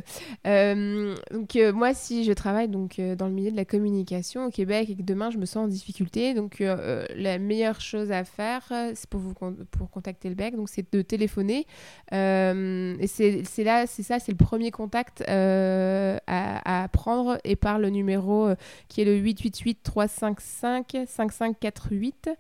Euh, 0.47 1.17
donc 1.33 1.57
euh, 1.57 1.73
moi, 1.73 1.93
si 1.93 2.25
je 2.25 2.33
travaille 2.33 2.69
donc 2.69 2.99
euh, 2.99 3.17
dans 3.17 3.27
le 3.27 3.33
milieu 3.33 3.51
de 3.51 3.57
la 3.57 3.65
communication 3.65 4.47
au 4.47 4.51
Québec 4.51 4.91
et 4.91 4.97
que 4.97 5.03
demain 5.03 5.31
je 5.31 5.39
me 5.39 5.45
sens 5.45 5.65
en 5.65 5.69
difficulté, 5.69 6.35
donc 6.35 6.61
la 6.61 7.39
meilleure 7.39 7.81
chose 7.81 8.13
à 8.13 8.25
faire, 8.25 8.63
c'est 8.95 9.09
pour 9.09 9.21
vous 9.21 9.35
pour 9.71 9.91
contacter 9.91 10.29
le 10.29 10.35
BEC, 10.35 10.57
donc 10.57 10.69
c'est 10.69 10.93
de 10.93 11.03
téléphoner. 11.03 11.67
et 12.13 13.07
c'est 13.07 13.65
là, 13.65 13.87
c'est 13.87 14.03
ça, 14.03 14.19
c'est 14.19 14.33
le 14.33 14.39
premier 14.39 14.71
contact 14.71 15.23
à, 15.27 16.21
à, 16.27 16.89
prendre 16.89 17.39
et 17.45 17.57
par 17.57 17.79
le 17.79 17.91
numéro 17.91 18.49
qui 18.89 19.03
est 19.03 19.05
le 19.05 19.17
888 19.17 19.81
355 19.83 20.97
5548. 21.07 22.31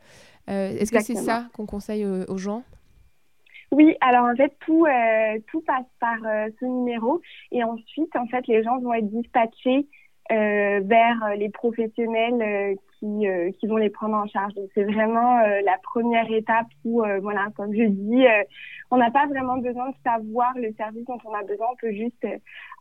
Est-ce 0.47 0.93
que 0.93 1.03
c'est 1.03 1.17
ça 1.17 1.49
qu'on 1.53 1.67
conseille 1.67 2.05
aux 2.05 2.39
gens? 2.39 2.63
Oui, 3.73 3.97
alors 4.00 4.25
en 4.25 4.35
fait 4.35 4.53
tout 4.61 4.85
euh, 4.87 5.39
tout 5.49 5.61
passe 5.61 5.87
par 6.00 6.19
euh, 6.25 6.49
ce 6.59 6.65
numéro. 6.65 7.21
Et 7.53 7.62
ensuite 7.62 8.15
en 8.17 8.27
fait 8.27 8.47
les 8.49 8.62
gens 8.62 8.79
vont 8.81 8.93
être 8.95 9.09
dispatchés 9.09 9.87
euh, 10.33 10.81
vers 10.85 11.37
les 11.37 11.50
professionnels 11.50 12.77
qui 12.99 13.27
qui 13.59 13.67
vont 13.67 13.77
les 13.77 13.91
prendre 13.91 14.17
en 14.17 14.27
charge. 14.27 14.55
Donc 14.55 14.69
c'est 14.75 14.85
vraiment 14.85 15.39
la 15.41 15.79
première 15.83 16.31
étape 16.33 16.67
où 16.85 17.03
voilà 17.23 17.49
comme 17.57 17.73
je 17.75 17.85
dis 17.85 18.27
on 18.91 18.97
n'a 18.97 19.11
pas 19.11 19.27
vraiment 19.27 19.59
besoin 19.59 19.91
de 19.91 19.95
savoir 20.05 20.53
le 20.57 20.73
service 20.73 21.05
dont 21.07 21.19
on 21.25 21.33
a 21.33 21.43
besoin, 21.45 21.69
on 21.73 21.77
peut 21.77 21.93
juste 21.93 22.27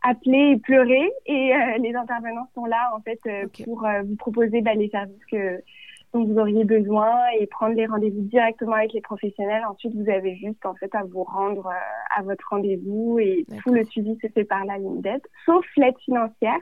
appeler 0.02 0.52
et 0.52 0.56
pleurer. 0.58 1.10
Et 1.26 1.52
les 1.78 1.94
intervenants 1.94 2.48
sont 2.54 2.66
là 2.66 2.90
en 2.94 3.00
fait 3.00 3.20
pour 3.64 3.86
vous 4.04 4.16
proposer 4.16 4.60
bah, 4.60 4.74
les 4.74 4.88
services 4.88 5.24
que 5.30 5.62
dont 6.12 6.24
vous 6.24 6.38
auriez 6.38 6.64
besoin 6.64 7.12
et 7.38 7.46
prendre 7.46 7.76
les 7.76 7.86
rendez-vous 7.86 8.22
directement 8.22 8.74
avec 8.74 8.92
les 8.92 9.00
professionnels. 9.00 9.62
Ensuite, 9.70 9.94
vous 9.94 10.10
avez 10.10 10.34
juste 10.36 10.66
en 10.66 10.74
fait 10.74 10.92
à 10.94 11.04
vous 11.04 11.22
rendre 11.24 11.66
euh, 11.66 12.16
à 12.16 12.22
votre 12.22 12.46
rendez-vous 12.50 13.18
et 13.20 13.46
tout 13.62 13.72
le 13.72 13.84
suivi 13.84 14.18
se 14.20 14.26
fait 14.28 14.44
par 14.44 14.64
la 14.64 14.78
ligne 14.78 15.00
d'aide, 15.00 15.22
sauf 15.46 15.64
l'aide 15.76 15.98
financière. 16.04 16.58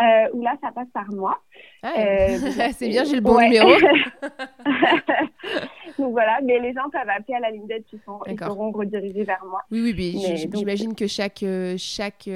Euh, 0.00 0.28
où 0.32 0.42
là, 0.42 0.56
ça 0.62 0.70
passe 0.70 0.86
par 0.94 1.10
moi. 1.10 1.40
Ah, 1.82 1.92
euh, 1.98 2.38
c'est 2.72 2.88
bien, 2.88 3.02
j'ai 3.02 3.16
le 3.16 3.20
bon 3.20 3.40
numéro. 3.40 3.68
donc 5.98 6.12
voilà, 6.12 6.38
mais 6.44 6.60
les 6.60 6.72
gens 6.72 6.88
peuvent 6.88 7.08
appeler 7.08 7.34
à 7.34 7.40
la 7.40 7.50
ligne 7.50 7.66
d'aide, 7.66 7.82
ils, 7.92 7.98
seront 7.98 8.70
redirigés 8.70 9.24
vers 9.24 9.44
moi. 9.44 9.62
Oui, 9.72 9.80
oui, 9.82 10.22
mais, 10.22 10.36
j'imagine 10.54 10.94
que 10.94 11.08
chaque, 11.08 11.44
chaque 11.78 12.28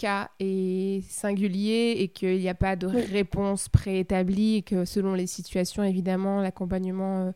cas 0.00 0.30
est 0.40 1.02
singulier 1.10 1.96
et 1.98 2.08
qu'il 2.08 2.38
n'y 2.38 2.48
a 2.48 2.54
pas 2.54 2.74
de 2.74 2.86
réponse 2.86 3.68
préétablie 3.68 4.56
et 4.56 4.62
que 4.62 4.86
selon 4.86 5.14
les 5.14 5.26
situations, 5.26 5.84
évidemment, 5.84 6.40
l'accompagnement 6.40 7.26
euh, 7.26 7.32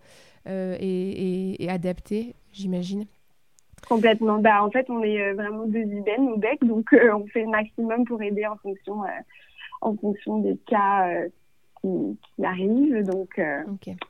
euh, 0.49 0.76
est, 0.80 1.68
adapté, 1.68 2.35
j'imagine. 2.52 3.04
Complètement. 3.87 4.38
Bah, 4.38 4.64
en 4.64 4.71
fait, 4.71 4.88
on 4.88 5.02
est 5.02 5.21
euh, 5.21 5.35
vraiment 5.35 5.66
deux 5.66 5.85
ibènes 5.85 6.28
au 6.28 6.38
bec, 6.38 6.64
donc 6.64 6.88
on 6.92 7.26
fait 7.26 7.42
le 7.42 7.50
maximum 7.50 8.06
pour 8.06 8.23
aider 8.23 8.47
en 8.47 8.56
fonction, 8.56 9.02
en 9.83 9.97
fonction 9.97 10.38
des 10.38 10.56
cas 10.66 11.06
qui, 11.83 12.16
arrivent. 12.42 13.04
Donc, 13.04 13.40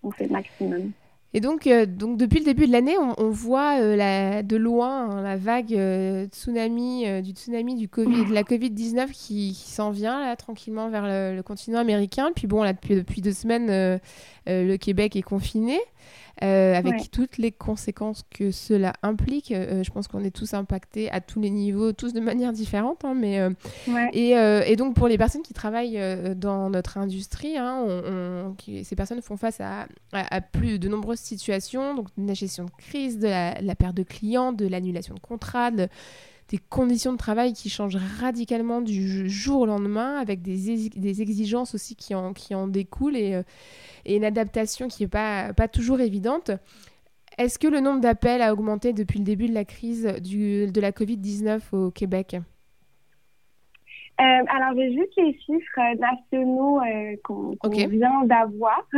on 0.05 0.11
fait 0.13 0.27
le 0.27 0.33
maximum. 0.33 0.93
Et 1.37 1.41
donc, 1.41 1.67
euh, 1.67 1.85
donc 1.85 2.17
depuis 2.17 2.39
le 2.39 2.45
début 2.45 2.69
de 2.69 2.73
l'année, 2.73 2.97
on, 2.97 3.29
voit 3.31 3.81
euh, 3.81 4.43
de 4.43 4.57
loin 4.57 5.11
hein, 5.11 5.23
la 5.23 5.37
vague 5.37 5.75
euh, 5.75 6.27
tsunami, 6.27 7.23
du 7.23 7.33
tsunami 7.33 7.75
du 7.75 7.89
COVID, 7.89 8.27
de 8.27 8.33
la 8.33 8.45
Covid-19 8.45 9.11
qui, 9.11 9.53
s'en 9.53 9.91
vient 9.91 10.21
là, 10.21 10.37
tranquillement 10.37 10.89
vers 10.91 11.03
le, 11.05 11.43
continent 11.43 11.81
américain. 11.81 12.31
Puis 12.35 12.47
bon, 12.47 12.63
là, 12.63 12.73
depuis, 12.73 12.95
depuis 12.95 13.21
deux 13.21 13.33
semaines, 13.33 13.67
le 14.47 14.77
Québec 14.77 15.17
est 15.17 15.23
confiné. 15.23 15.81
Euh, 16.43 16.75
avec 16.75 17.13
toutes 17.13 17.39
les 17.39 17.53
conséquences 17.53 18.25
que 18.29 18.51
cela 18.51 18.93
implique. 19.03 19.53
Euh, 19.53 19.85
je 19.85 19.91
pense 19.91 20.09
qu'on 20.09 20.25
est 20.25 20.35
tous 20.35 20.53
impactés 20.55 21.11
à 21.11 21.21
tous 21.21 21.41
les 21.41 21.51
niveaux, 21.51 21.93
tous 21.93 22.13
de 22.13 22.21
manière 22.21 22.53
différente. 22.53 23.05
Hein, 23.05 23.15
mais, 23.15 23.39
euh, 23.39 23.51
et, 24.13 24.31
et, 24.31 24.77
donc 24.77 24.95
pour 24.97 25.07
les 25.07 25.17
personnes 25.17 25.43
qui 25.43 25.55
travaillent 25.55 26.01
dans 26.35 26.71
notre 26.71 26.99
industrie, 26.99 27.57
hein, 27.57 27.85
on, 27.87 28.57
ces 28.83 28.97
personnes 28.97 29.23
font 29.23 29.37
face 29.37 29.61
à, 29.61 29.87
à, 30.13 30.41
plus 30.41 30.79
de 30.79 30.89
nombreuses 30.89 31.21
situations, 31.21 31.95
donc 31.95 32.09
de 32.19 32.27
la 32.27 32.35
gestion 32.35 32.65
de 32.65 32.71
crise, 32.79 33.19
de 33.19 33.29
la, 33.29 33.75
perte 33.77 33.97
de 33.97 34.03
clients, 34.03 34.53
de 34.53 34.67
l'annulation 34.67 35.15
de 35.15 35.21
contrats, 35.21 35.71
des 36.49 36.59
conditions 36.59 37.13
de 37.13 37.19
travail 37.19 37.53
qui 37.53 37.71
changent 37.71 37.99
radicalement 38.21 38.81
du 38.81 39.29
jour 39.29 39.63
au 39.63 39.67
lendemain, 39.67 40.17
avec 40.19 40.43
des, 40.43 40.89
des 40.91 41.23
exigences 41.23 41.75
aussi 41.75 41.97
qui 41.97 42.15
en, 42.15 42.33
qui 42.33 42.55
en 42.55 42.69
découlent 42.69 43.17
et, 43.17 43.43
et 44.05 44.17
une 44.17 44.25
adaptation 44.25 44.89
qui 44.89 45.03
n'est 45.03 45.09
pas, 45.09 45.53
pas 45.55 45.69
toujours 45.69 46.01
évidente. 46.01 46.51
Est-ce 47.37 47.59
que 47.59 47.67
le 47.67 47.81
nombre 47.81 48.01
d'appels 48.01 48.43
a 48.43 48.53
augmenté 48.53 48.93
depuis 48.93 49.19
le 49.19 49.25
début 49.25 49.49
de 49.49 49.55
la 49.55 49.65
crise 49.65 50.07
du, 50.23 50.71
de 50.71 50.81
la 50.81 50.93
Covid-19 50.93 51.61
au 51.73 51.91
Québec? 51.91 52.37
Euh, 54.21 54.23
alors, 54.23 54.77
j'ai 54.77 54.93
juste 54.93 55.13
les 55.17 55.37
chiffres 55.41 55.97
nationaux 55.99 56.81
euh, 56.81 57.17
qu'on 57.25 57.57
vient 57.69 58.25
d'avoir. 58.25 58.87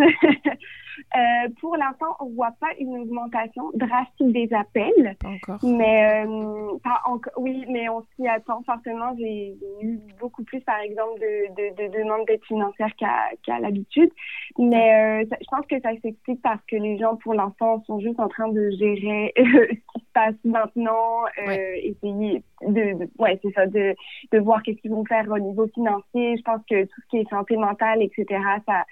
Euh, 1.17 1.49
pour 1.61 1.77
l'instant, 1.77 2.17
on 2.21 2.31
voit 2.31 2.53
pas 2.61 2.71
une 2.79 2.97
augmentation 2.99 3.71
drastique 3.75 4.33
des 4.33 4.53
appels. 4.53 5.17
Pas 5.21 5.29
encore. 5.29 5.59
Mais 5.63 6.25
euh, 6.25 6.79
pas 6.83 7.03
encore. 7.07 7.33
Oui, 7.37 7.65
mais 7.69 7.89
on 7.89 8.03
s'y 8.15 8.27
attend 8.29 8.63
fortement. 8.65 9.15
J'ai 9.19 9.57
eu 9.83 9.99
beaucoup 10.21 10.45
plus, 10.45 10.61
par 10.61 10.81
exemple, 10.81 11.21
de, 11.21 11.49
de, 11.55 11.89
de 11.89 11.99
demandes 11.99 12.27
d'aide 12.27 12.45
financière 12.45 12.91
qu'à 12.97 13.59
l'habitude. 13.59 14.11
Mais 14.59 15.23
euh, 15.23 15.37
je 15.41 15.47
pense 15.51 15.67
que 15.67 15.81
ça 15.81 15.91
s'explique 16.03 16.43
parce 16.43 16.61
que 16.71 16.77
les 16.77 16.99
gens, 16.99 17.17
pour 17.17 17.35
l'instant, 17.35 17.83
sont 17.87 18.01
juste 18.01 18.21
en 18.21 18.29
train 18.29 18.49
de 18.49 18.71
gérer 18.71 19.33
ce 19.37 19.67
qui 19.75 20.01
se 20.01 20.13
passe 20.13 20.35
maintenant, 20.45 21.25
essayer 21.37 22.43
de, 22.63 23.09
ouais, 23.19 23.39
c'est 23.43 23.53
ça, 23.53 23.67
de, 23.67 23.95
de 24.33 24.39
voir 24.39 24.63
qu'est-ce 24.63 24.79
qu'ils 24.79 24.91
vont 24.91 25.05
faire 25.05 25.29
au 25.31 25.39
niveau 25.39 25.67
financier. 25.69 26.37
Je 26.37 26.43
pense 26.43 26.61
que 26.69 26.85
tout 26.85 27.01
ce 27.03 27.09
qui 27.11 27.19
est 27.19 27.29
santé 27.29 27.57
mentale, 27.57 28.03
etc., 28.03 28.41
ça 28.67 28.85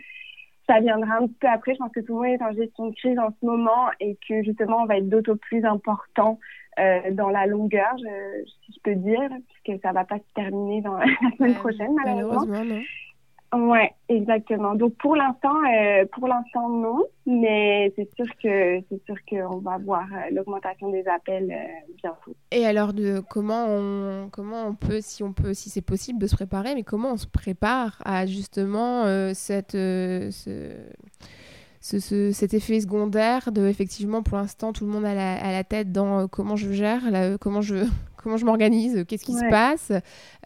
ça 0.67 0.81
viendra 0.81 1.17
un 1.17 1.27
peu 1.27 1.47
après. 1.47 1.75
Je 1.75 1.79
pense 1.79 1.93
que 1.93 2.01
tout 2.01 2.21
le 2.21 2.29
monde 2.29 2.41
est 2.41 2.45
en 2.45 2.53
gestion 2.53 2.89
de 2.89 2.95
crise 2.95 3.19
en 3.19 3.31
ce 3.41 3.47
moment 3.47 3.89
et 4.01 4.17
que 4.29 4.43
justement, 4.43 4.83
on 4.83 4.87
va 4.87 4.99
être 4.99 5.09
d'autant 5.09 5.37
plus 5.37 5.65
important 5.65 6.39
euh, 6.79 7.11
dans 7.13 7.29
la 7.29 7.47
longueur, 7.47 7.95
je, 7.99 8.45
si 8.65 8.73
je 8.73 8.81
peux 8.83 8.95
dire, 8.97 9.31
puisque 9.63 9.81
ça 9.83 9.93
va 9.93 10.05
pas 10.05 10.17
se 10.19 10.35
terminer 10.35 10.81
dans 10.81 10.97
la 10.99 11.07
semaine 11.37 11.55
prochaine, 11.55 11.95
malheureusement. 12.05 12.63
Ouais, 13.55 13.93
exactement. 14.09 14.75
Donc 14.75 14.95
pour 14.97 15.15
l'instant, 15.15 15.55
euh, 15.55 16.05
pour 16.13 16.27
l'instant 16.27 16.69
non, 16.69 17.05
mais 17.25 17.93
c'est 17.95 18.09
sûr 18.17 18.27
que 18.43 18.81
c'est 18.89 19.05
sûr 19.05 19.17
qu'on 19.29 19.59
va 19.59 19.79
voir 19.79 20.07
euh, 20.13 20.31
l'augmentation 20.33 20.91
des 20.91 21.07
appels 21.07 21.53
euh, 21.53 21.93
bientôt. 22.03 22.35
Et 22.51 22.67
alors 22.67 22.93
de 22.93 23.23
comment 23.31 23.67
on 23.69 24.29
comment 24.31 24.67
on 24.67 24.75
peut 24.75 25.01
si 25.01 25.23
on 25.23 25.33
peut 25.33 25.55
si 25.55 25.71
c'est 25.71 25.83
possible 25.83 26.19
de 26.19 26.27
se 26.27 26.35
préparer, 26.35 26.75
mais 26.75 26.83
comment 26.83 27.13
on 27.13 27.17
se 27.17 27.29
prépare 27.29 28.03
à 28.05 28.27
justement 28.27 29.05
cette 29.35 29.73
ce, 29.73 30.31
ce, 31.81 32.33
cet 32.33 32.55
effet 32.55 32.81
secondaire 32.81 33.53
de 33.53 33.67
effectivement 33.69 34.23
pour 34.23 34.39
l'instant 34.39 34.73
tout 34.73 34.85
le 34.87 34.91
monde 34.91 35.05
a 35.05 35.15
la, 35.15 35.53
la 35.53 35.65
tête 35.65 35.93
dans 35.93 36.27
comment 36.29 36.57
je 36.57 36.73
gère, 36.73 37.03
comment 37.41 37.61
je 37.61 37.85
comment 38.25 38.39
je 38.39 38.47
m'organise, 38.47 39.05
qu'est-ce 39.07 39.25
qui 39.25 39.35
se 39.35 39.49
passe. 39.51 39.93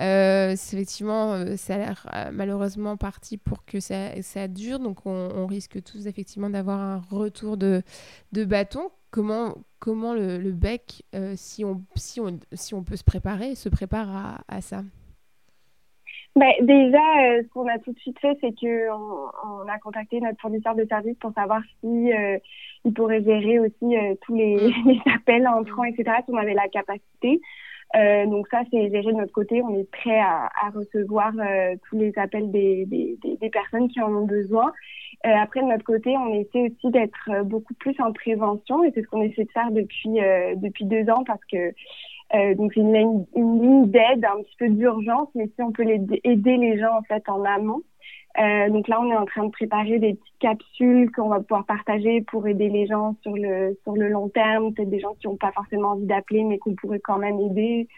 Euh, 0.01 0.51
effectivement, 0.51 1.33
euh, 1.33 1.55
ça 1.55 1.77
a 1.77 1.79
l'air 1.79 2.07
euh, 2.13 2.31
malheureusement 2.33 2.97
parti 2.97 3.39
pour 3.39 3.65
que 3.65 3.79
ça, 3.79 4.21
ça 4.21 4.49
dure, 4.49 4.81
donc 4.81 5.07
on, 5.07 5.47
risque 5.47 5.83
tous 5.83 6.07
effectivement 6.07 6.51
d'avoir 6.51 6.81
un 6.81 7.01
retour 7.11 7.57
de, 7.57 7.83
de 8.33 8.45
bâton. 8.45 8.91
Comment, 9.11 9.55
comment 9.79 10.13
le, 10.13 10.51
bec, 10.51 11.05
si, 11.37 11.65
on, 11.65 11.83
si, 11.95 12.21
on, 12.21 12.39
si 12.53 12.75
on 12.75 12.83
peut 12.83 12.97
se 12.97 13.05
préparer, 13.05 13.55
se 13.55 13.71
prépare 13.71 14.09
à, 14.11 14.41
à 14.49 14.61
ça? 14.61 14.83
Ben, 16.37 16.53
déjà, 16.61 16.99
ce 17.43 17.49
qu'on 17.49 17.67
a 17.69 17.79
tout 17.79 17.93
de 17.93 17.99
suite 18.01 18.19
fait, 18.19 18.37
c'est 18.43 18.53
qu'on 18.61 19.31
on 19.45 19.69
a 19.69 19.79
contacté 19.79 20.21
notre 20.21 20.41
fournisseur 20.41 20.75
de 20.75 20.85
services 20.85 21.17
pour 21.21 21.33
savoir 21.33 21.63
si 21.81 22.11
il 22.85 22.93
pourrait 22.93 23.23
gérer 23.23 23.61
aussi 23.61 23.95
tous 24.23 24.35
les, 24.35 24.57
mmh. 24.57 24.89
les, 24.89 25.01
appels 25.15 25.47
entrants, 25.47 25.85
etc., 25.85 26.19
si 26.27 26.31
on 26.31 26.37
avait 26.37 26.55
la 26.55 26.69
capacité. 26.69 27.41
Euh, 27.97 28.27
donc 28.27 28.47
ça, 28.49 28.61
c'est 28.71 28.91
géré 28.91 29.13
de 29.13 29.19
notre 29.19 29.33
côté. 29.33 29.63
On 29.63 29.75
est 29.75 29.91
prêt 29.91 30.19
à, 30.19 30.51
à 30.63 30.71
recevoir 30.71 31.33
euh, 31.39 31.75
tous 31.89 31.97
les 31.97 32.13
appels 32.19 32.51
des, 32.51 32.85
des, 32.87 33.19
des, 33.23 33.51
personnes 33.51 33.89
qui 33.89 34.01
en 34.01 34.15
ont 34.15 34.27
besoin. 34.27 34.73
Euh, 35.27 35.31
après, 35.35 35.61
de 35.61 35.67
notre 35.67 35.85
côté, 35.85 36.17
on 36.17 36.33
essaie 36.35 36.71
aussi 36.71 36.91
d'être 36.91 37.31
euh, 37.31 37.43
beaucoup 37.43 37.75
plus 37.75 37.99
en 38.01 38.13
prévention 38.13 38.85
et 38.85 38.93
c'est 38.95 39.03
ce 39.03 39.09
qu'on 39.09 39.23
essaie 39.23 39.45
de 39.45 39.51
faire 39.51 39.71
depuis 39.71 40.21
euh, 40.21 40.55
depuis 40.57 40.85
deux 40.85 41.09
ans 41.11 41.25
parce 41.25 41.45
que 41.51 41.73
donc 42.57 42.73
c'est 42.75 42.81
une, 42.81 43.25
une, 43.35 43.63
ligne 43.63 43.87
d'aide 43.87 44.23
un 44.27 44.43
petit 44.43 44.57
peu 44.59 44.69
d'urgence, 44.69 45.29
mais 45.35 45.47
si 45.47 45.63
on 45.63 45.73
peut 45.73 45.87
aider 45.89 46.57
les 46.59 46.79
gens 46.79 46.99
en 46.99 47.03
fait 47.03 47.27
en 47.27 47.43
amont, 47.43 47.81
Euh, 48.41 48.69
donc 48.71 48.87
là, 48.89 49.01
on 49.01 49.11
est 49.11 49.17
en 49.17 49.25
train 49.25 49.45
de 49.45 49.51
préparer 49.51 49.99
des 49.99 50.15
petites 50.15 50.39
capsules 50.39 51.11
qu'on 51.11 51.29
va 51.29 51.41
pouvoir 51.41 51.65
partager 51.67 52.21
pour 52.23 52.47
aider 52.47 52.69
les 52.69 52.87
gens 52.87 53.17
sur 53.23 53.35
le 53.35 53.77
sur 53.83 53.95
le 53.95 54.09
long 54.09 54.29
terme, 54.29 54.73
peut-être 54.73 54.91
des 54.91 55.01
gens 55.01 55.15
qui 55.15 55.27
n'ont 55.27 55.37
pas 55.37 55.51
forcément 55.53 55.91
envie 55.91 56.07
d'appeler, 56.07 56.45
mais 56.45 56.59
qu'on 56.59 56.75
pourrait 56.75 57.01
quand 57.01 57.19
même 57.19 57.41
aider. 57.41 57.89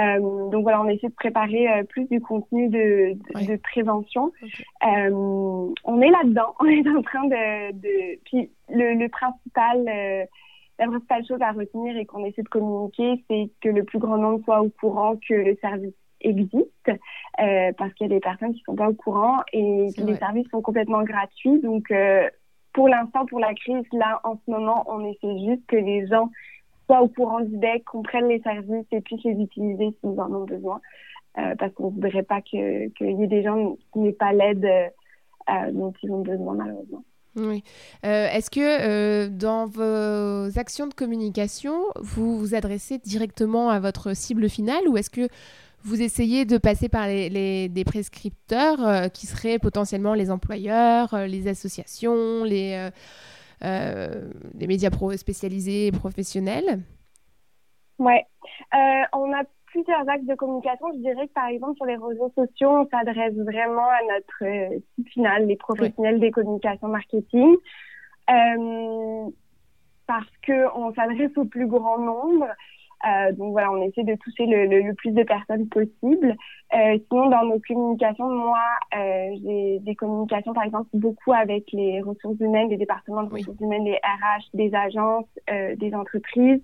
Euh, 0.00 0.50
donc 0.50 0.62
voilà, 0.62 0.80
on 0.80 0.88
essaie 0.88 1.08
de 1.08 1.14
préparer 1.14 1.68
euh, 1.68 1.82
plus 1.82 2.04
du 2.04 2.20
contenu 2.20 2.68
de, 2.68 3.14
de, 3.44 3.56
prévention. 3.56 4.30
On 4.82 6.00
est 6.00 6.10
là-dedans, 6.10 6.54
on 6.60 6.66
est 6.66 6.88
en 6.88 7.02
train 7.02 7.24
de... 7.24 7.72
de... 7.72 8.20
Puis 8.24 8.50
le, 8.68 8.94
le 8.94 9.08
principal, 9.08 9.84
la 10.78 10.86
principale 10.86 11.26
chose 11.26 11.42
à 11.42 11.50
retenir 11.50 11.96
et 11.96 12.06
qu'on 12.06 12.24
essaie 12.24 12.42
de 12.42 12.48
communiquer, 12.48 13.24
c'est 13.28 13.50
que 13.60 13.68
le 13.68 13.82
plus 13.82 13.98
grand 13.98 14.16
nombre 14.16 14.44
soit 14.44 14.62
au 14.62 14.70
courant 14.70 15.16
que 15.16 15.34
le 15.34 15.56
service 15.56 15.94
existe, 16.20 16.88
euh, 16.88 17.72
parce 17.76 17.92
qu'il 17.94 18.08
y 18.08 18.10
a 18.10 18.14
des 18.14 18.20
personnes 18.20 18.54
qui 18.54 18.62
sont 18.66 18.74
pas 18.74 18.88
au 18.88 18.94
courant 18.94 19.38
et 19.52 19.88
les 19.96 20.16
services 20.16 20.48
sont 20.50 20.62
complètement 20.62 21.02
gratuits. 21.02 21.60
Donc 21.60 21.92
pour 22.72 22.88
l'instant, 22.88 23.26
pour 23.26 23.40
la 23.40 23.54
crise, 23.54 23.84
là, 23.92 24.20
en 24.24 24.36
ce 24.36 24.50
moment, 24.50 24.84
on 24.86 25.04
essaie 25.04 25.38
juste 25.46 25.66
que 25.66 25.76
les 25.76 26.06
gens 26.06 26.30
soit 26.86 27.02
au 27.02 27.08
courant 27.08 27.40
du 27.40 27.56
bec, 27.56 27.84
comprennent 27.84 28.28
les 28.28 28.40
services 28.40 28.86
et 28.92 29.00
puissent 29.00 29.24
les 29.24 29.40
utiliser 29.42 29.94
s'ils 30.00 30.20
en 30.20 30.32
ont 30.32 30.44
besoin. 30.44 30.80
Euh, 31.38 31.54
parce 31.56 31.72
qu'on 31.74 31.90
ne 31.90 31.94
voudrait 31.94 32.24
pas 32.24 32.40
qu'il 32.40 32.58
y 33.00 33.22
ait 33.22 33.26
des 33.28 33.42
gens 33.44 33.76
qui 33.92 34.00
n'aient 34.00 34.12
pas 34.12 34.32
l'aide 34.32 34.64
euh, 34.64 35.70
dont 35.72 35.92
ils 36.02 36.10
ont 36.10 36.22
besoin 36.22 36.54
malheureusement. 36.54 37.04
Oui. 37.36 37.62
Euh, 38.04 38.26
est-ce 38.32 38.50
que 38.50 39.28
dans 39.28 39.66
vos 39.66 40.58
actions 40.58 40.88
de 40.88 40.94
communication, 40.94 41.84
vous 42.00 42.36
vous 42.36 42.56
adressez 42.56 42.98
directement 42.98 43.70
à 43.70 43.78
votre 43.78 44.16
cible 44.16 44.48
finale 44.48 44.88
ou 44.88 44.96
est-ce 44.96 45.10
que 45.10 45.28
vous 45.84 46.02
essayez 46.02 46.44
de 46.44 46.58
passer 46.58 46.88
par 46.88 47.06
les, 47.06 47.68
des 47.68 47.84
prescripteurs 47.84 49.10
qui 49.12 49.26
seraient 49.26 49.58
potentiellement 49.58 50.14
les 50.14 50.30
employeurs, 50.30 51.14
les 51.26 51.48
associations, 51.48 52.44
les 52.44 52.90
euh, 53.62 54.30
des 54.54 54.66
médias 54.66 54.90
pro 54.90 55.12
spécialisés 55.12 55.92
professionnels? 55.92 56.80
Ouais, 57.98 58.24
euh, 58.74 59.02
on 59.12 59.32
a 59.34 59.42
plusieurs 59.66 60.08
axes 60.08 60.24
de 60.24 60.34
communication. 60.34 60.90
Je 60.94 60.98
dirais 61.00 61.28
que 61.28 61.32
par 61.34 61.48
exemple 61.48 61.76
sur 61.76 61.84
les 61.84 61.96
réseaux 61.96 62.32
sociaux, 62.34 62.70
on 62.70 62.88
s'adresse 62.88 63.34
vraiment 63.34 63.86
à 63.86 64.00
notre 64.14 64.44
euh, 64.44 64.78
site 64.94 65.08
final, 65.10 65.46
les 65.46 65.56
professionnels 65.56 66.20
des 66.20 66.30
communications 66.30 66.88
marketing, 66.88 67.54
euh, 68.30 69.28
parce 70.06 70.30
que 70.42 70.74
on 70.74 70.94
s'adresse 70.94 71.36
au 71.36 71.44
plus 71.44 71.66
grand 71.66 71.98
nombre. 71.98 72.46
Euh, 73.06 73.32
donc 73.32 73.52
voilà, 73.52 73.72
on 73.72 73.82
essaie 73.82 74.02
de 74.02 74.14
toucher 74.16 74.46
le, 74.46 74.66
le, 74.66 74.94
plus 74.94 75.12
de 75.12 75.22
personnes 75.22 75.68
possible. 75.68 76.36
Euh, 76.74 76.98
sinon, 77.08 77.30
dans 77.30 77.44
nos 77.44 77.60
communications, 77.66 78.28
moi, 78.28 78.60
euh, 78.94 79.30
j'ai 79.42 79.78
des 79.80 79.94
communications, 79.94 80.52
par 80.52 80.64
exemple, 80.64 80.88
beaucoup 80.94 81.32
avec 81.32 81.64
les 81.72 82.02
ressources 82.02 82.38
humaines, 82.40 82.68
les 82.68 82.76
départements 82.76 83.22
de 83.22 83.32
ressources 83.32 83.60
humaines, 83.60 83.84
les 83.84 83.96
RH, 83.96 84.44
des 84.54 84.74
agences, 84.74 85.26
euh, 85.50 85.74
des 85.76 85.94
entreprises. 85.94 86.62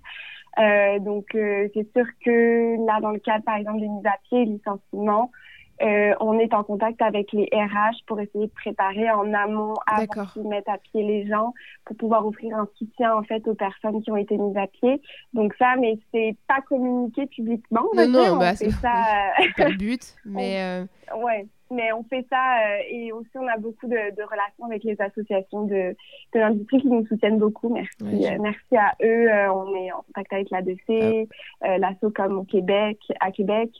Euh, 0.59 0.99
donc, 0.99 1.25
c'est 1.33 1.87
sûr 1.95 2.05
que 2.23 2.85
là, 2.85 2.99
dans 3.01 3.11
le 3.11 3.19
cadre, 3.19 3.43
par 3.43 3.57
exemple, 3.57 3.79
des 3.79 3.87
mises 3.87 4.05
à 4.05 4.17
pied, 4.29 4.45
licenciements, 4.45 5.31
euh, 5.81 6.13
on 6.19 6.39
est 6.39 6.53
en 6.53 6.63
contact 6.63 7.01
avec 7.01 7.31
les 7.31 7.49
RH 7.53 8.05
pour 8.07 8.19
essayer 8.19 8.47
de 8.47 8.51
préparer 8.51 9.09
en 9.11 9.33
amont 9.33 9.75
avant 9.85 10.25
qu'ils 10.33 10.47
mettent 10.47 10.69
à 10.69 10.77
pied 10.77 11.03
les 11.03 11.27
gens 11.27 11.53
pour 11.85 11.95
pouvoir 11.97 12.25
offrir 12.25 12.57
un 12.57 12.67
soutien 12.77 13.15
en 13.15 13.23
fait 13.23 13.47
aux 13.47 13.55
personnes 13.55 14.01
qui 14.01 14.11
ont 14.11 14.17
été 14.17 14.37
mises 14.37 14.57
à 14.57 14.67
pied. 14.67 15.01
Donc 15.33 15.53
ça, 15.59 15.75
mais 15.79 15.99
c'est 16.11 16.35
pas 16.47 16.61
communiqué 16.61 17.27
publiquement. 17.27 17.85
Non, 17.95 18.07
non, 18.07 18.37
bah, 18.37 18.55
c'est 18.55 18.71
ça. 18.71 18.91
pas 19.57 19.69
le 19.69 19.77
but, 19.77 20.15
mais 20.25 20.61
euh... 20.61 21.17
ouais. 21.17 21.47
Mais 21.69 21.91
on 21.91 22.03
fait 22.03 22.25
ça 22.29 22.37
euh, 22.37 22.79
et 22.89 23.11
aussi 23.11 23.29
on 23.35 23.45
a 23.45 23.57
beaucoup 23.57 23.87
de, 23.87 24.15
de, 24.15 24.23
relations 24.23 24.65
avec 24.65 24.85
les 24.85 24.99
associations 25.01 25.63
de, 25.63 25.95
de 26.33 26.39
l'industrie 26.39 26.81
qui 26.81 26.87
nous 26.87 27.05
soutiennent 27.07 27.39
beaucoup. 27.39 27.67
Merci, 27.67 28.25
euh, 28.25 28.37
merci 28.39 28.77
à 28.77 28.95
eux. 29.03 29.29
Euh, 29.29 29.51
on 29.51 29.75
est 29.75 29.91
en 29.91 30.01
contact 30.03 30.31
avec 30.31 30.49
l'ADC, 30.49 31.27
ah. 31.61 31.77
l'ASSO 31.77 32.11
comme 32.11 32.37
au 32.39 32.43
Québec, 32.43 32.99
à 33.19 33.31
Québec 33.31 33.71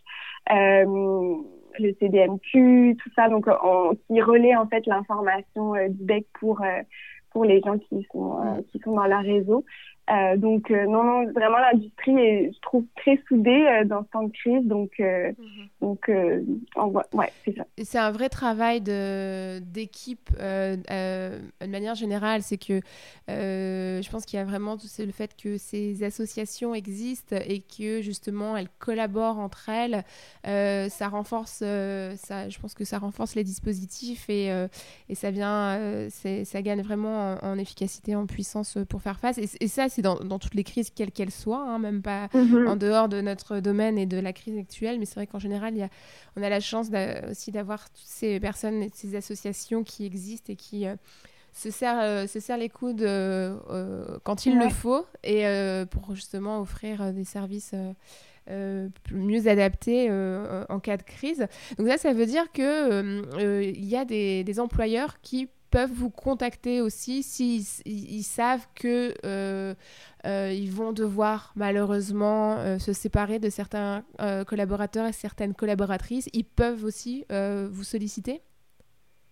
le 1.79 1.95
CDMQ, 1.99 2.97
tout 3.01 3.09
ça, 3.15 3.29
donc 3.29 3.47
on, 3.63 3.95
qui 4.07 4.21
relaie 4.21 4.55
en 4.55 4.67
fait 4.67 4.85
l'information 4.85 5.75
euh, 5.75 5.87
du 5.89 6.03
BEC 6.03 6.25
pour 6.39 6.61
euh, 6.61 6.81
pour 7.31 7.45
les 7.45 7.61
gens 7.61 7.77
qui 7.77 8.07
sont 8.11 8.39
euh, 8.41 8.61
qui 8.71 8.79
sont 8.79 8.93
dans 8.93 9.05
leur 9.05 9.21
réseau. 9.21 9.65
Euh, 10.09 10.37
donc 10.37 10.71
euh, 10.71 10.85
non, 10.85 11.03
non, 11.03 11.31
vraiment 11.33 11.57
l'industrie 11.57 12.17
est, 12.17 12.51
je 12.53 12.59
trouve, 12.61 12.85
très 12.95 13.21
soudée 13.27 13.65
euh, 13.67 13.83
dans 13.83 14.03
ce 14.03 14.09
temps 14.09 14.23
de 14.23 14.31
crise. 14.31 14.65
Donc, 14.65 14.91
-hmm. 14.99 15.35
donc 15.81 16.09
on 16.75 16.87
voit, 16.87 17.05
ouais, 17.11 17.31
c'est 17.43 17.55
ça. 17.57 17.65
C'est 17.83 17.97
un 17.97 18.11
vrai 18.11 18.29
travail 18.29 18.79
de 18.81 19.59
d'équipe 19.59 20.29
de 20.39 21.67
manière 21.67 21.95
générale. 21.95 22.41
C'est 22.41 22.57
que 22.57 22.79
je 23.27 24.09
pense 24.09 24.25
qu'il 24.25 24.37
y 24.39 24.41
a 24.41 24.45
vraiment 24.45 24.77
c'est 24.77 25.05
le 25.05 25.11
fait 25.11 25.35
que 25.35 25.57
ces 25.57 26.03
associations 26.03 26.73
existent 26.73 27.35
et 27.45 27.59
que 27.59 28.01
justement 28.01 28.55
elles 28.55 28.69
collaborent 28.79 29.39
entre 29.39 29.69
elles. 29.69 30.03
ça 30.89 31.07
renforce, 31.09 31.63
ça, 32.27 32.49
je 32.49 32.59
pense 32.59 32.73
que 32.73 32.85
ça 32.85 32.97
renforce 32.99 33.35
les 33.35 33.43
dispositifs 33.43 34.29
et, 34.29 34.47
et 35.09 35.15
ça 35.15 35.31
vient, 35.31 35.77
ça 36.09 36.61
gagne 36.61 36.81
vraiment 36.81 37.37
en, 37.43 37.51
en, 37.51 37.57
efficacité, 37.57 38.15
en 38.15 38.25
puissance 38.25 38.77
pour 38.89 39.01
faire 39.01 39.19
face. 39.19 39.37
Et, 39.37 39.47
et 39.59 39.67
ça, 39.67 39.89
c'est 39.97 40.03
dans, 40.03 40.19
dans, 40.19 40.37
toutes 40.37 40.53
les 40.53 40.63
crises, 40.63 40.91
quelles 40.91 41.11
qu'elles 41.11 41.31
soient, 41.31 41.67
hein, 41.67 41.79
même 41.79 42.03
pas 42.03 42.29
mhm. 42.35 42.67
en 42.67 42.75
dehors 42.75 43.09
de 43.09 43.19
notre 43.19 43.59
domaine 43.59 43.97
et 43.97 44.05
de 44.05 44.19
la 44.19 44.31
crise 44.31 44.55
actuelle. 44.55 44.99
Mais 44.99 45.05
c'est 45.05 45.15
vrai 45.15 45.25
qu'en 45.25 45.39
général, 45.39 45.73
il 45.73 45.79
y 45.79 45.83
a, 45.83 45.89
on 46.35 46.43
a 46.43 46.49
la 46.49 46.59
chance 46.59 46.89
aussi 47.31 47.51
d'avoir 47.51 47.89
toutes 47.89 48.05
ces 48.05 48.39
personnes 48.39 48.83
et 48.83 48.91
ces 48.93 49.15
associations 49.15 49.83
qui 49.83 50.05
existent 50.05 50.53
et 50.53 50.55
qui 50.55 50.85
euh, 50.85 50.95
se, 51.51 51.71
serrent, 51.71 52.01
euh, 52.03 52.27
se 52.27 52.39
serrent 52.39 52.59
les 52.59 52.69
coudes 52.69 53.01
euh, 53.01 53.57
quand 54.23 54.45
il 54.45 54.59
le 54.59 54.69
faut 54.69 55.07
et 55.23 55.45
pour 55.89 56.13
justement 56.13 56.61
offrir 56.61 57.11
des 57.11 57.25
services. 57.25 57.73
mieux 59.11 59.47
adaptés 59.47 60.11
en 60.69 60.79
cas 60.79 60.97
de 60.97 61.03
crise. 61.03 61.47
Donc 61.79 61.87
ça, 61.87 61.97
ça 61.97 62.13
veut 62.13 62.27
dire 62.27 62.51
que 62.51 63.71
il 63.73 63.85
y 63.85 63.95
a 63.97 64.05
des, 64.05 64.43
des 64.43 64.59
employeurs 64.59 65.21
qui 65.21 65.49
peuvent 65.69 65.91
vous 65.91 66.09
contacter 66.09 66.81
aussi 66.81 67.23
s'ils 67.23 67.63
ils, 67.85 68.23
savent 68.23 68.67
que 68.75 69.13
euh, 69.25 69.73
euh, 70.25 70.51
ils 70.53 70.71
vont 70.71 70.93
devoir 70.93 71.53
malheureusement 71.55 72.55
euh, 72.57 72.77
se 72.77 72.93
séparer 72.93 73.39
de 73.39 73.49
certains 73.49 74.03
collaborateurs 74.47 75.07
et 75.07 75.11
certaines 75.11 75.53
collaboratrices. 75.53 76.29
Ils 76.33 76.45
peuvent 76.45 76.83
aussi 76.83 77.25
vous 77.29 77.83
solliciter? 77.83 78.41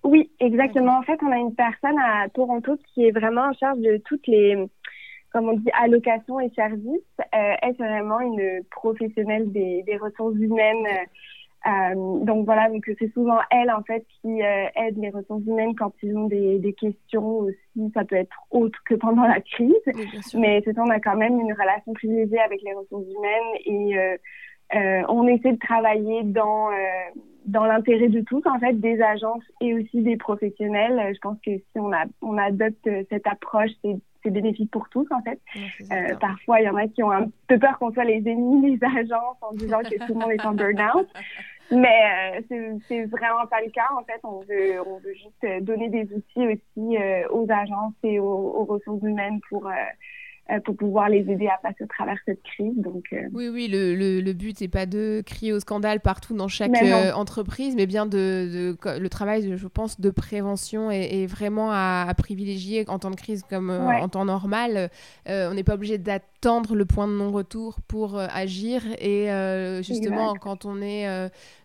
Oui, 0.04 0.30
exactement. 0.40 1.00
En 1.00 1.02
fait, 1.02 1.20
on 1.24 1.32
a 1.32 1.38
une 1.38 1.56
personne 1.56 1.98
à 1.98 2.30
Toronto 2.30 2.78
qui 2.94 3.06
est 3.06 3.12
vraiment 3.12 3.50
en 3.50 3.54
charge 3.54 3.80
de 3.80 3.98
toutes 4.06 4.28
les, 4.28 4.56
comme 5.32 5.50
on 5.50 5.54
dit, 5.54 5.70
allocations 5.74 6.40
et 6.40 6.52
services. 6.56 7.02
elle 7.32 7.58
est 7.64 7.78
vraiment 7.78 8.20
une 8.20 8.64
professionnelle 8.70 9.52
des 9.52 9.98
ressources 10.00 10.36
humaines. 10.36 10.86
Euh, 11.68 12.20
donc 12.24 12.46
voilà, 12.46 12.70
donc 12.70 12.84
c'est 13.00 13.12
souvent 13.14 13.40
elle 13.50 13.72
en 13.72 13.82
fait 13.82 14.06
qui 14.22 14.44
euh, 14.44 14.66
aide 14.76 14.98
les 14.98 15.10
ressources 15.10 15.44
humaines 15.48 15.76
quand 15.76 15.94
ils 16.04 16.16
ont 16.16 16.28
des, 16.28 16.60
des, 16.60 16.74
questions 16.74 17.40
aussi. 17.40 17.92
Ça 17.94 18.06
peut 18.06 18.18
être 18.18 18.36
autre 18.52 18.80
que 18.86 18.94
pendant 18.94 19.24
la 19.24 19.42
crise, 19.42 19.74
mais 20.36 20.62
c'est 20.64 20.78
on 20.78 20.90
a 20.90 21.00
quand 21.00 21.16
même 21.16 21.40
une 21.40 21.54
relation 21.54 21.94
privilégiée 21.94 22.40
avec 22.40 22.62
les 22.62 22.74
ressources 22.74 23.08
humaines 23.08 23.60
et 23.66 23.98
euh, 23.98 24.18
euh 24.76 25.04
on 25.10 25.28
essaie 25.28 25.54
de 25.54 25.60
travailler 25.60 26.24
dans 26.24 26.70
dans 27.46 27.66
l'intérêt 27.66 28.10
de 28.10 28.22
tous 28.22 28.42
en 28.46 28.60
fait, 28.60 28.74
des 28.74 29.02
agences 29.02 29.44
et 29.62 29.74
aussi 29.74 30.02
des 30.02 30.18
professionnels. 30.18 31.14
Je 31.16 31.20
pense 31.20 31.38
que 31.44 31.58
si 31.58 31.80
on 31.80 31.92
a 31.92 32.06
on 32.22 32.38
adopte 32.38 32.88
cette 33.10 33.26
approche, 33.26 33.72
c'est 33.84 33.96
c'est 34.26 34.32
bénéfique 34.32 34.72
pour 34.72 34.90
tous 34.90 35.08
en 35.12 35.22
fait. 35.22 35.40
Euh, 35.92 36.16
parfois, 36.20 36.60
il 36.60 36.66
y 36.66 36.70
en 36.70 36.76
a 36.76 36.88
qui 36.88 37.04
ont 37.04 37.12
un 37.12 37.28
peu 37.48 37.60
peur 37.60 37.78
qu'on 37.78 37.92
soit 37.92 38.04
les 38.04 38.24
ennemis 38.28 38.78
des 38.78 38.86
agences 38.86 39.38
en 39.42 39.54
disant 39.54 39.80
que 39.80 40.06
tout 40.06 40.14
le 40.14 40.20
monde 40.20 40.32
est 40.32 40.46
en 40.46 40.54
burn-out. 40.54 41.08
Mais 41.72 42.42
euh, 42.52 42.78
c'est 42.88 43.06
vraiment 43.06 43.48
pas 43.48 43.62
le 43.62 43.72
cas. 43.72 43.88
En 43.98 44.04
fait, 44.04 44.20
on 44.24 44.42
veut, 44.42 44.82
on 44.86 45.00
veut 45.00 45.14
juste 45.14 45.64
donner 45.64 45.90
des 45.90 46.04
outils 46.14 46.48
aussi 46.48 46.98
euh, 46.98 47.28
aux 47.30 47.50
agences 47.50 47.94
et 48.04 48.20
aux, 48.20 48.26
aux 48.26 48.66
ressources 48.66 49.04
humaines 49.04 49.40
pour 49.50 49.68
euh, 49.68 49.74
pour 50.64 50.76
pouvoir 50.76 51.10
les 51.10 51.22
aider 51.32 51.48
à 51.48 51.58
passer 51.58 51.84
au 51.84 51.88
travers 51.88 52.18
cette 52.26 52.44
crise. 52.44 52.76
Donc, 52.78 53.06
euh, 53.14 53.28
Oui, 53.34 53.50
oui, 53.50 53.68
le, 53.68 53.96
le, 53.96 54.22
le 54.22 54.34
but 54.34 54.62
n'est 54.62 54.68
pas 54.68 54.86
de 54.86 55.24
crier 55.26 55.54
au 55.54 55.60
scandale 55.60 56.02
partout 56.02 56.36
dans 56.36 56.48
chaque 56.48 56.76
euh, 56.84 57.12
entreprise, 57.14 57.76
mais 57.76 57.88
bien 57.88 58.06
de, 58.06 58.76
de, 58.78 59.00
le 59.00 59.10
travail, 59.10 59.58
je 59.58 59.68
pense, 59.68 60.00
de 60.00 60.10
prévention 60.12 60.92
est, 60.92 61.26
vraiment 61.26 61.72
à, 61.72 62.06
à, 62.08 62.14
privilégier 62.14 62.86
en 62.88 63.00
temps 63.00 63.10
de 63.10 63.16
crise 63.16 63.44
comme 63.50 63.70
ouais. 63.70 64.02
en 64.02 64.08
temps 64.08 64.26
normal. 64.26 64.92
on 65.28 65.54
n'est 65.54 65.64
pas 65.64 65.74
obligé 65.74 65.98
d'attendre 65.98 66.76
le 66.76 66.86
point 66.86 67.08
de 67.08 67.14
non-retour 67.14 67.80
pour 67.88 68.20
agir 68.20 68.84
et 69.00 69.28
justement, 69.82 70.36
exact. 70.36 70.44
quand 70.44 70.66
on 70.66 70.80
est 70.82 71.08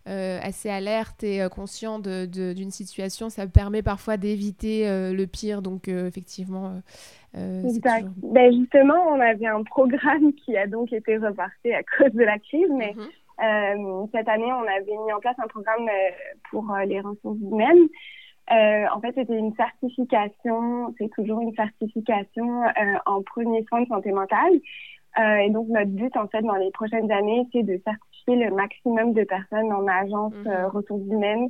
assez 0.06 0.70
alerte 0.70 1.22
et 1.22 1.46
conscient 1.50 1.98
d'une 1.98 2.70
situation, 2.70 3.28
ça 3.28 3.46
permet 3.46 3.82
parfois 3.82 4.16
d'éviter 4.16 4.86
le 4.86 5.26
pire. 5.26 5.60
Donc, 5.60 5.88
effectivement, 5.88 6.80
euh, 7.36 7.62
exact. 7.64 8.06
Toujours... 8.14 8.32
Ben 8.34 8.52
justement, 8.52 9.00
on 9.08 9.20
avait 9.20 9.46
un 9.46 9.62
programme 9.62 10.32
qui 10.44 10.56
a 10.56 10.66
donc 10.66 10.92
été 10.92 11.16
reparté 11.16 11.74
à 11.74 11.82
cause 11.82 12.12
de 12.12 12.24
la 12.24 12.38
crise, 12.38 12.70
mais 12.76 12.92
mm 12.94 13.00
-hmm. 13.00 14.02
euh, 14.02 14.06
cette 14.12 14.28
année, 14.28 14.52
on 14.52 14.66
avait 14.66 14.98
mis 15.04 15.12
en 15.12 15.20
place 15.20 15.38
un 15.38 15.48
programme 15.48 15.88
euh, 15.88 16.10
pour 16.50 16.64
euh, 16.72 16.84
les 16.84 17.00
ressources 17.00 17.40
humaines. 17.40 17.88
en 18.94 19.00
fait, 19.00 19.12
c'était 19.14 19.38
une 19.38 19.54
certification, 19.54 20.92
c'est 20.98 21.10
toujours 21.16 21.40
une 21.40 21.54
certification 21.54 22.48
en 23.06 23.22
premier 23.22 23.62
soin 23.68 23.82
de 23.82 23.88
santé 23.94 24.10
mentale. 24.12 24.56
Et 25.18 25.50
donc, 25.50 25.68
notre 25.68 25.90
but, 25.90 26.16
en 26.16 26.28
fait, 26.28 26.42
dans 26.42 26.54
les 26.54 26.70
prochaines 26.70 27.10
années, 27.10 27.46
c'est 27.52 27.62
de 27.62 27.80
certifier 27.84 28.10
le 28.26 28.50
maximum 28.54 29.12
de 29.12 29.24
personnes 29.24 29.72
en 29.72 29.86
agence 29.86 30.34
euh, 30.46 30.68
ressources 30.68 31.06
humaines 31.10 31.48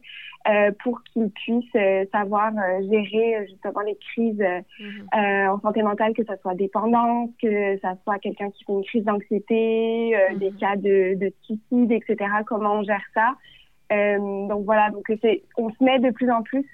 euh, 0.49 0.71
pour 0.83 1.03
qu'ils 1.05 1.31
puissent 1.31 1.65
euh, 1.77 2.05
savoir 2.13 2.53
gérer 2.91 3.47
justement 3.49 3.81
les 3.81 3.97
crises 3.97 4.43
mhm. 4.79 5.49
en 5.49 5.61
santé 5.61 5.83
mentale, 5.83 6.15
que 6.15 6.25
ce 6.25 6.37
soit 6.41 6.55
dépendance, 6.55 7.31
que 7.41 7.77
ce 7.77 7.89
soit 8.05 8.19
quelqu'un 8.19 8.51
qui 8.51 8.65
fait 8.65 8.73
une 8.73 8.85
crise 8.85 9.05
d'anxiété, 9.05 10.17
des 10.37 10.51
mhm. 10.51 10.57
cas 10.57 10.77
de, 10.77 11.19
de 11.19 11.33
suicide, 11.43 11.93
etc. 11.93 12.17
Comment 12.47 12.75
on 12.75 12.83
gère 12.83 13.05
ça? 13.15 13.35
Donc 13.91 14.65
voilà, 14.65 14.91
donc 14.91 15.05
c'est, 15.21 15.43
on 15.57 15.71
se 15.71 15.83
met 15.83 15.99
de 15.99 16.11
plus 16.11 16.31
en 16.31 16.43
plus 16.43 16.65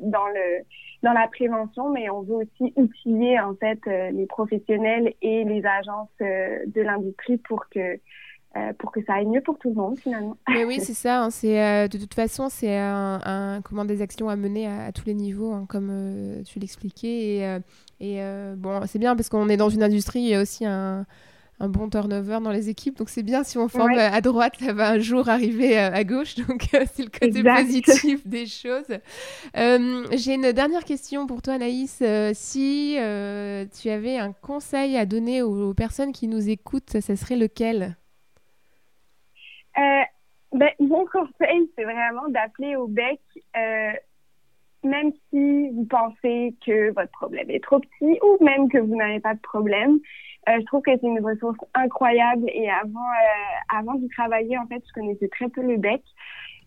dans 0.00 0.26
le 0.28 0.62
dans 1.02 1.12
la 1.12 1.28
prévention, 1.28 1.90
mais 1.90 2.08
on 2.08 2.22
veut 2.22 2.36
aussi 2.36 2.72
outiller 2.76 3.38
en 3.40 3.54
fait 3.54 3.78
les 3.86 4.26
professionnels 4.26 5.12
et 5.22 5.44
les 5.44 5.64
agences 5.66 6.08
de 6.20 6.80
l'industrie 6.80 7.36
pour 7.38 7.68
que 7.68 7.98
euh, 8.56 8.72
pour 8.78 8.90
que 8.90 9.00
ça 9.04 9.14
aille 9.14 9.26
mieux 9.26 9.42
pour 9.42 9.58
tout 9.58 9.68
le 9.68 9.74
monde 9.74 9.98
finalement. 9.98 10.36
Mais 10.48 10.64
oui, 10.64 10.80
c'est 10.80 10.94
ça. 10.94 11.24
Hein, 11.24 11.30
c'est 11.30 11.62
euh, 11.62 11.88
de 11.88 11.98
toute 11.98 12.14
façon, 12.14 12.48
c'est 12.48 12.74
un, 12.78 13.60
comment 13.62 13.84
des 13.84 14.00
actions 14.00 14.28
à 14.28 14.36
mener 14.36 14.66
à, 14.66 14.92
tous 14.92 15.04
les 15.04 15.14
niveaux, 15.14 15.52
hein, 15.52 15.66
comme 15.68 15.90
euh, 15.90 16.42
tu 16.44 16.58
l'expliquais. 16.58 17.58
Et, 18.00 18.16
et 18.16 18.22
bon, 18.56 18.80
c'est 18.86 18.98
bien 18.98 19.14
parce 19.14 19.28
qu'on 19.28 19.48
est 19.48 19.56
dans 19.56 19.68
une 19.68 19.82
industrie, 19.82 20.20
il 20.20 20.28
y 20.28 20.34
a 20.34 20.40
aussi 20.40 20.64
un, 20.64 21.04
un 21.58 21.68
bon 21.68 21.88
turnover 21.88 22.38
dans 22.42 22.50
les 22.50 22.68
équipes. 22.68 22.98
Donc 22.98 23.08
c'est 23.08 23.22
bien 23.22 23.44
si 23.44 23.58
on 23.58 23.68
forme 23.68 23.98
à 23.98 24.20
droite, 24.20 24.54
ça 24.58 24.72
va 24.72 24.90
un 24.90 24.98
jour 24.98 25.28
arriver 25.28 25.78
à, 25.78 26.04
gauche. 26.04 26.34
Donc 26.48 26.62
c'est 26.70 27.04
le 27.04 27.10
côté 27.10 27.42
positif 27.42 28.26
des 28.26 28.46
choses. 28.46 28.98
J'ai 29.54 30.34
une 30.34 30.52
dernière 30.52 30.84
question 30.84 31.26
pour 31.26 31.42
toi, 31.42 31.54
Anaïs. 31.54 32.02
si 32.34 32.96
tu 32.96 33.90
avais 33.90 34.18
un 34.18 34.32
conseil 34.32 34.96
à 34.96 35.06
donner 35.06 35.42
aux, 35.42 35.70
aux 35.70 35.74
personnes 35.74 36.12
qui 36.12 36.28
nous 36.28 36.48
écoutent, 36.48 37.00
ça 37.00 37.16
serait 37.16 37.36
lequel? 37.36 37.96
Euh, 39.78 40.02
ben, 40.52 40.70
mon 40.80 41.04
conseil, 41.12 41.70
c'est 41.76 41.84
vraiment 41.84 42.28
d'appeler 42.28 42.76
au 42.76 42.86
bec, 42.86 43.20
euh, 43.56 43.92
même 44.82 45.12
si 45.30 45.70
vous 45.70 45.86
pensez 45.86 46.54
que 46.64 46.92
votre 46.92 47.10
problème 47.12 47.50
est 47.50 47.62
trop 47.62 47.80
petit 47.80 48.18
ou 48.22 48.42
même 48.44 48.68
que 48.68 48.78
vous 48.78 48.96
n'avez 48.96 49.20
pas 49.20 49.34
de 49.34 49.40
problème. 49.40 49.98
Euh, 50.48 50.60
je 50.60 50.64
trouve 50.66 50.82
que 50.82 50.92
c'est 50.92 51.06
une 51.06 51.24
ressource 51.24 51.58
incroyable 51.74 52.48
et 52.52 52.70
avant, 52.70 53.00
euh, 53.00 53.76
avant 53.76 53.94
d'y 53.94 54.08
travailler, 54.08 54.56
en 54.58 54.66
fait, 54.66 54.82
je 54.86 54.92
connaissais 54.92 55.28
très 55.28 55.48
peu 55.48 55.62
le 55.62 55.76
bec. 55.76 56.02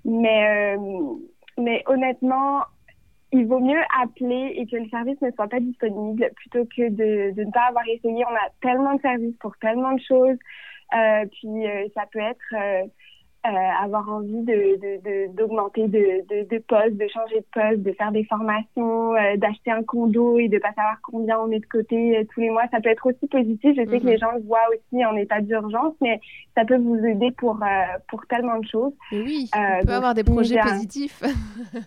Mais, 0.04 0.76
euh, 0.76 1.16
mais 1.58 1.84
honnêtement, 1.88 2.64
il 3.32 3.48
vaut 3.48 3.60
mieux 3.60 3.82
appeler 4.02 4.54
et 4.56 4.66
que 4.66 4.76
le 4.76 4.90
service 4.90 5.22
ne 5.22 5.32
soit 5.32 5.48
pas 5.48 5.60
disponible 5.60 6.30
plutôt 6.36 6.66
que 6.66 6.90
de, 6.90 7.32
de 7.36 7.44
ne 7.44 7.52
pas 7.52 7.68
avoir 7.70 7.88
essayé. 7.88 8.24
On 8.26 8.36
a 8.36 8.50
tellement 8.62 8.96
de 8.96 9.02
services 9.02 9.36
pour 9.40 9.56
tellement 9.58 9.94
de 9.94 10.02
choses. 10.02 10.38
Euh, 10.96 11.26
puis 11.32 11.66
ça 11.94 12.06
peut 12.12 12.20
être 12.20 12.90
euh, 13.46 13.50
avoir 13.82 14.10
envie 14.10 14.42
de 14.42 15.30
d'augmenter 15.34 15.88
de, 15.88 16.28
de, 16.28 16.50
de, 16.50 16.58
poste, 16.58 16.98
de 16.98 17.08
changer 17.08 17.40
de 17.40 17.46
poste, 17.54 17.84
de 17.84 17.94
faire 17.94 18.12
des 18.12 18.26
formations, 18.26 19.16
euh, 19.16 19.38
d'acheter 19.38 19.72
un 19.72 19.82
condo 19.82 20.38
et 20.40 20.50
de 20.50 20.58
pas 20.60 20.74
savoir 20.74 20.98
combien 21.02 21.40
on 21.40 21.48
met 21.48 21.60
de 21.60 21.66
côté 21.66 22.18
euh, 22.18 22.26
tous 22.34 22.42
les 22.42 22.50
mois, 22.50 22.64
ça 22.70 22.82
peut 22.82 22.90
être 22.90 23.06
aussi 23.06 23.28
positif. 23.28 23.78
Je 23.78 23.90
sais 23.90 24.00
que 24.00 24.04
mhm. 24.04 24.10
les 24.10 24.18
gens 24.18 24.32
le 24.34 24.42
voient 24.42 24.68
aussi 24.74 25.06
en 25.06 25.16
état 25.16 25.40
d'urgence, 25.40 25.94
mais 26.02 26.20
ça 26.54 26.66
peut 26.66 26.78
vous 26.78 26.98
aider 26.98 27.32
pour 27.32 27.58
pour 28.10 28.26
tellement 28.28 28.60
de 28.60 28.68
choses. 28.68 28.94
oui, 29.14 29.50
on 29.56 29.86
peut 29.86 29.94
avoir 29.94 30.14
des 30.14 30.26
projets 30.26 30.60
positifs. 30.60 31.24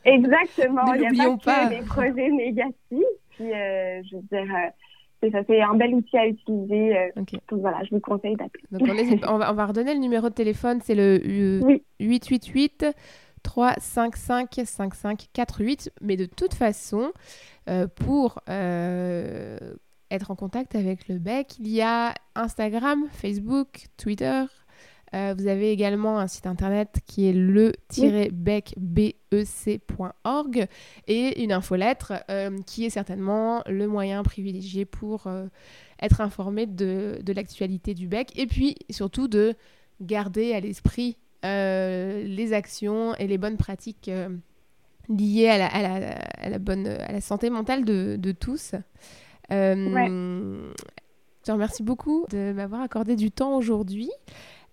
Exactement, 0.06 0.90
il 0.94 1.10
n'y 1.10 1.20
a 1.20 1.36
pas, 1.36 1.66
que 1.66 1.68
des 1.68 1.84
projets 1.84 2.30
négatifs. 2.30 3.12
Puis 3.36 3.50
je 3.50 4.16
veux 4.16 4.22
dire 4.22 4.72
ça, 5.30 5.38
c'est 5.46 5.60
un 5.60 5.74
bel 5.74 5.94
outil 5.94 6.16
à 6.16 6.26
utiliser. 6.26 6.98
Euh, 6.98 7.08
donc 7.16 7.30
voilà, 7.50 7.82
je 7.84 7.90
vous 7.94 8.00
conseille 8.00 8.36
d'appeler. 8.36 9.20
on, 9.28 9.38
va, 9.38 9.52
on 9.52 9.54
va 9.54 9.66
redonner 9.66 9.94
le 9.94 10.00
numéro 10.00 10.28
de 10.28 10.34
téléphone, 10.34 10.80
c'est 10.82 10.94
le 10.94 11.20
888 12.00 12.86
355 13.42 14.60
5548. 14.64 15.92
Mais 16.00 16.16
de 16.16 16.26
toute 16.26 16.54
façon, 16.54 17.12
euh, 17.68 17.86
pour 17.86 18.40
euh, 18.48 19.58
être 20.10 20.30
en 20.30 20.36
contact 20.36 20.74
avec 20.74 21.08
le 21.08 21.18
BEC, 21.18 21.58
il 21.58 21.68
y 21.68 21.82
a 21.82 22.14
Instagram, 22.34 23.04
Facebook, 23.10 23.86
Twitter, 23.96 24.44
euh, 25.14 25.34
vous 25.36 25.46
avez 25.46 25.70
également 25.70 26.18
un 26.18 26.26
site 26.26 26.46
internet 26.46 27.00
qui 27.06 27.28
est 27.28 27.34
le-bec.org 27.34 27.86
et 31.06 31.42
une 31.42 31.52
infolettre 31.52 32.14
euh, 32.30 32.56
qui 32.66 32.86
est 32.86 32.90
certainement 32.90 33.62
le 33.66 33.86
moyen 33.86 34.22
privilégié 34.22 34.86
pour 34.86 35.26
euh, 35.26 35.48
être 36.00 36.22
informé 36.22 36.64
de, 36.66 37.20
l'actualité 37.34 37.92
du 37.94 38.08
bec 38.08 38.32
et 38.36 38.46
puis 38.46 38.76
surtout 38.90 39.28
de 39.28 39.54
garder 40.00 40.54
à 40.54 40.60
l'esprit 40.60 41.18
les 41.44 42.52
actions 42.52 43.16
et 43.16 43.26
les 43.26 43.36
bonnes 43.36 43.56
pratiques 43.56 44.08
liées 45.08 45.48
à 45.48 45.58
la, 46.48 46.58
bonne, 46.60 46.86
à 46.86 47.10
la 47.10 47.20
santé 47.20 47.50
mentale 47.50 47.84
de, 47.84 48.32
tous. 48.32 48.76
Je 49.50 50.72
te 51.42 51.50
remercie 51.50 51.82
beaucoup 51.82 52.26
de 52.30 52.52
m'avoir 52.52 52.82
accordé 52.82 53.16
du 53.16 53.32
temps 53.32 53.56
aujourd'hui. 53.56 54.12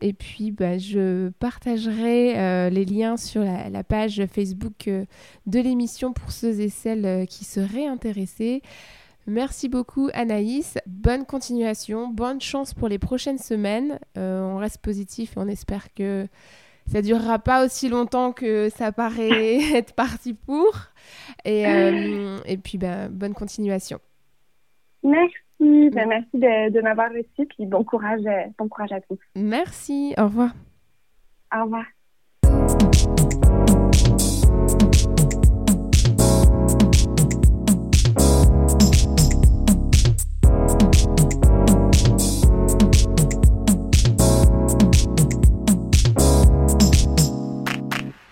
Et 0.01 0.13
puis, 0.13 0.51
bah, 0.51 0.77
je 0.77 1.29
partagerai 1.39 2.39
euh, 2.39 2.69
les 2.69 2.85
liens 2.85 3.17
sur 3.17 3.43
la, 3.43 3.83
page 3.83 4.25
Facebook 4.31 4.87
euh, 4.87 5.05
de 5.45 5.59
l'émission 5.59 6.13
pour 6.13 6.31
ceux 6.31 6.61
et 6.61 6.69
celles 6.69 7.05
euh, 7.05 7.25
qui 7.25 7.43
seraient 7.43 7.85
intéressés. 7.85 8.61
Merci 9.27 9.69
beaucoup 9.69 10.09
Anaïs, 10.13 10.77
bonne 10.87 11.25
continuation, 11.25 12.07
bonne 12.07 12.41
chance 12.41 12.73
pour 12.73 12.87
les 12.87 12.97
prochaines 12.97 13.37
semaines. 13.37 13.99
on 14.15 14.57
reste 14.57 14.79
positif 14.79 15.37
et 15.37 15.39
on 15.39 15.47
espère 15.47 15.93
que 15.93 16.27
ça 16.91 17.03
durera 17.03 17.37
pas 17.37 17.63
aussi 17.63 17.89
longtemps 17.89 18.31
que 18.31 18.69
ça 18.69 18.91
paraît 18.91 19.57
être 19.75 19.93
parti 19.93 20.33
pour. 20.33 20.73
Et, 21.45 21.63
et 22.45 22.57
puis 22.57 22.79
bah, 22.79 23.07
bonne 23.09 23.35
continuation. 23.35 23.99
Merci. 25.03 25.35
Ben, 25.59 26.07
merci 26.07 26.37
de, 26.37 26.81
m'avoir 26.81 27.09
reçu, 27.09 27.45
puis 27.47 27.65
bon 27.65 27.83
courage, 27.83 28.21
bon 28.57 28.69
courage 28.69 28.91
à 28.91 29.01
tous. 29.01 29.19
Merci, 29.35 30.13
au 30.17 30.23
revoir. 30.25 30.51
Au 31.53 31.63
revoir. 31.63 31.85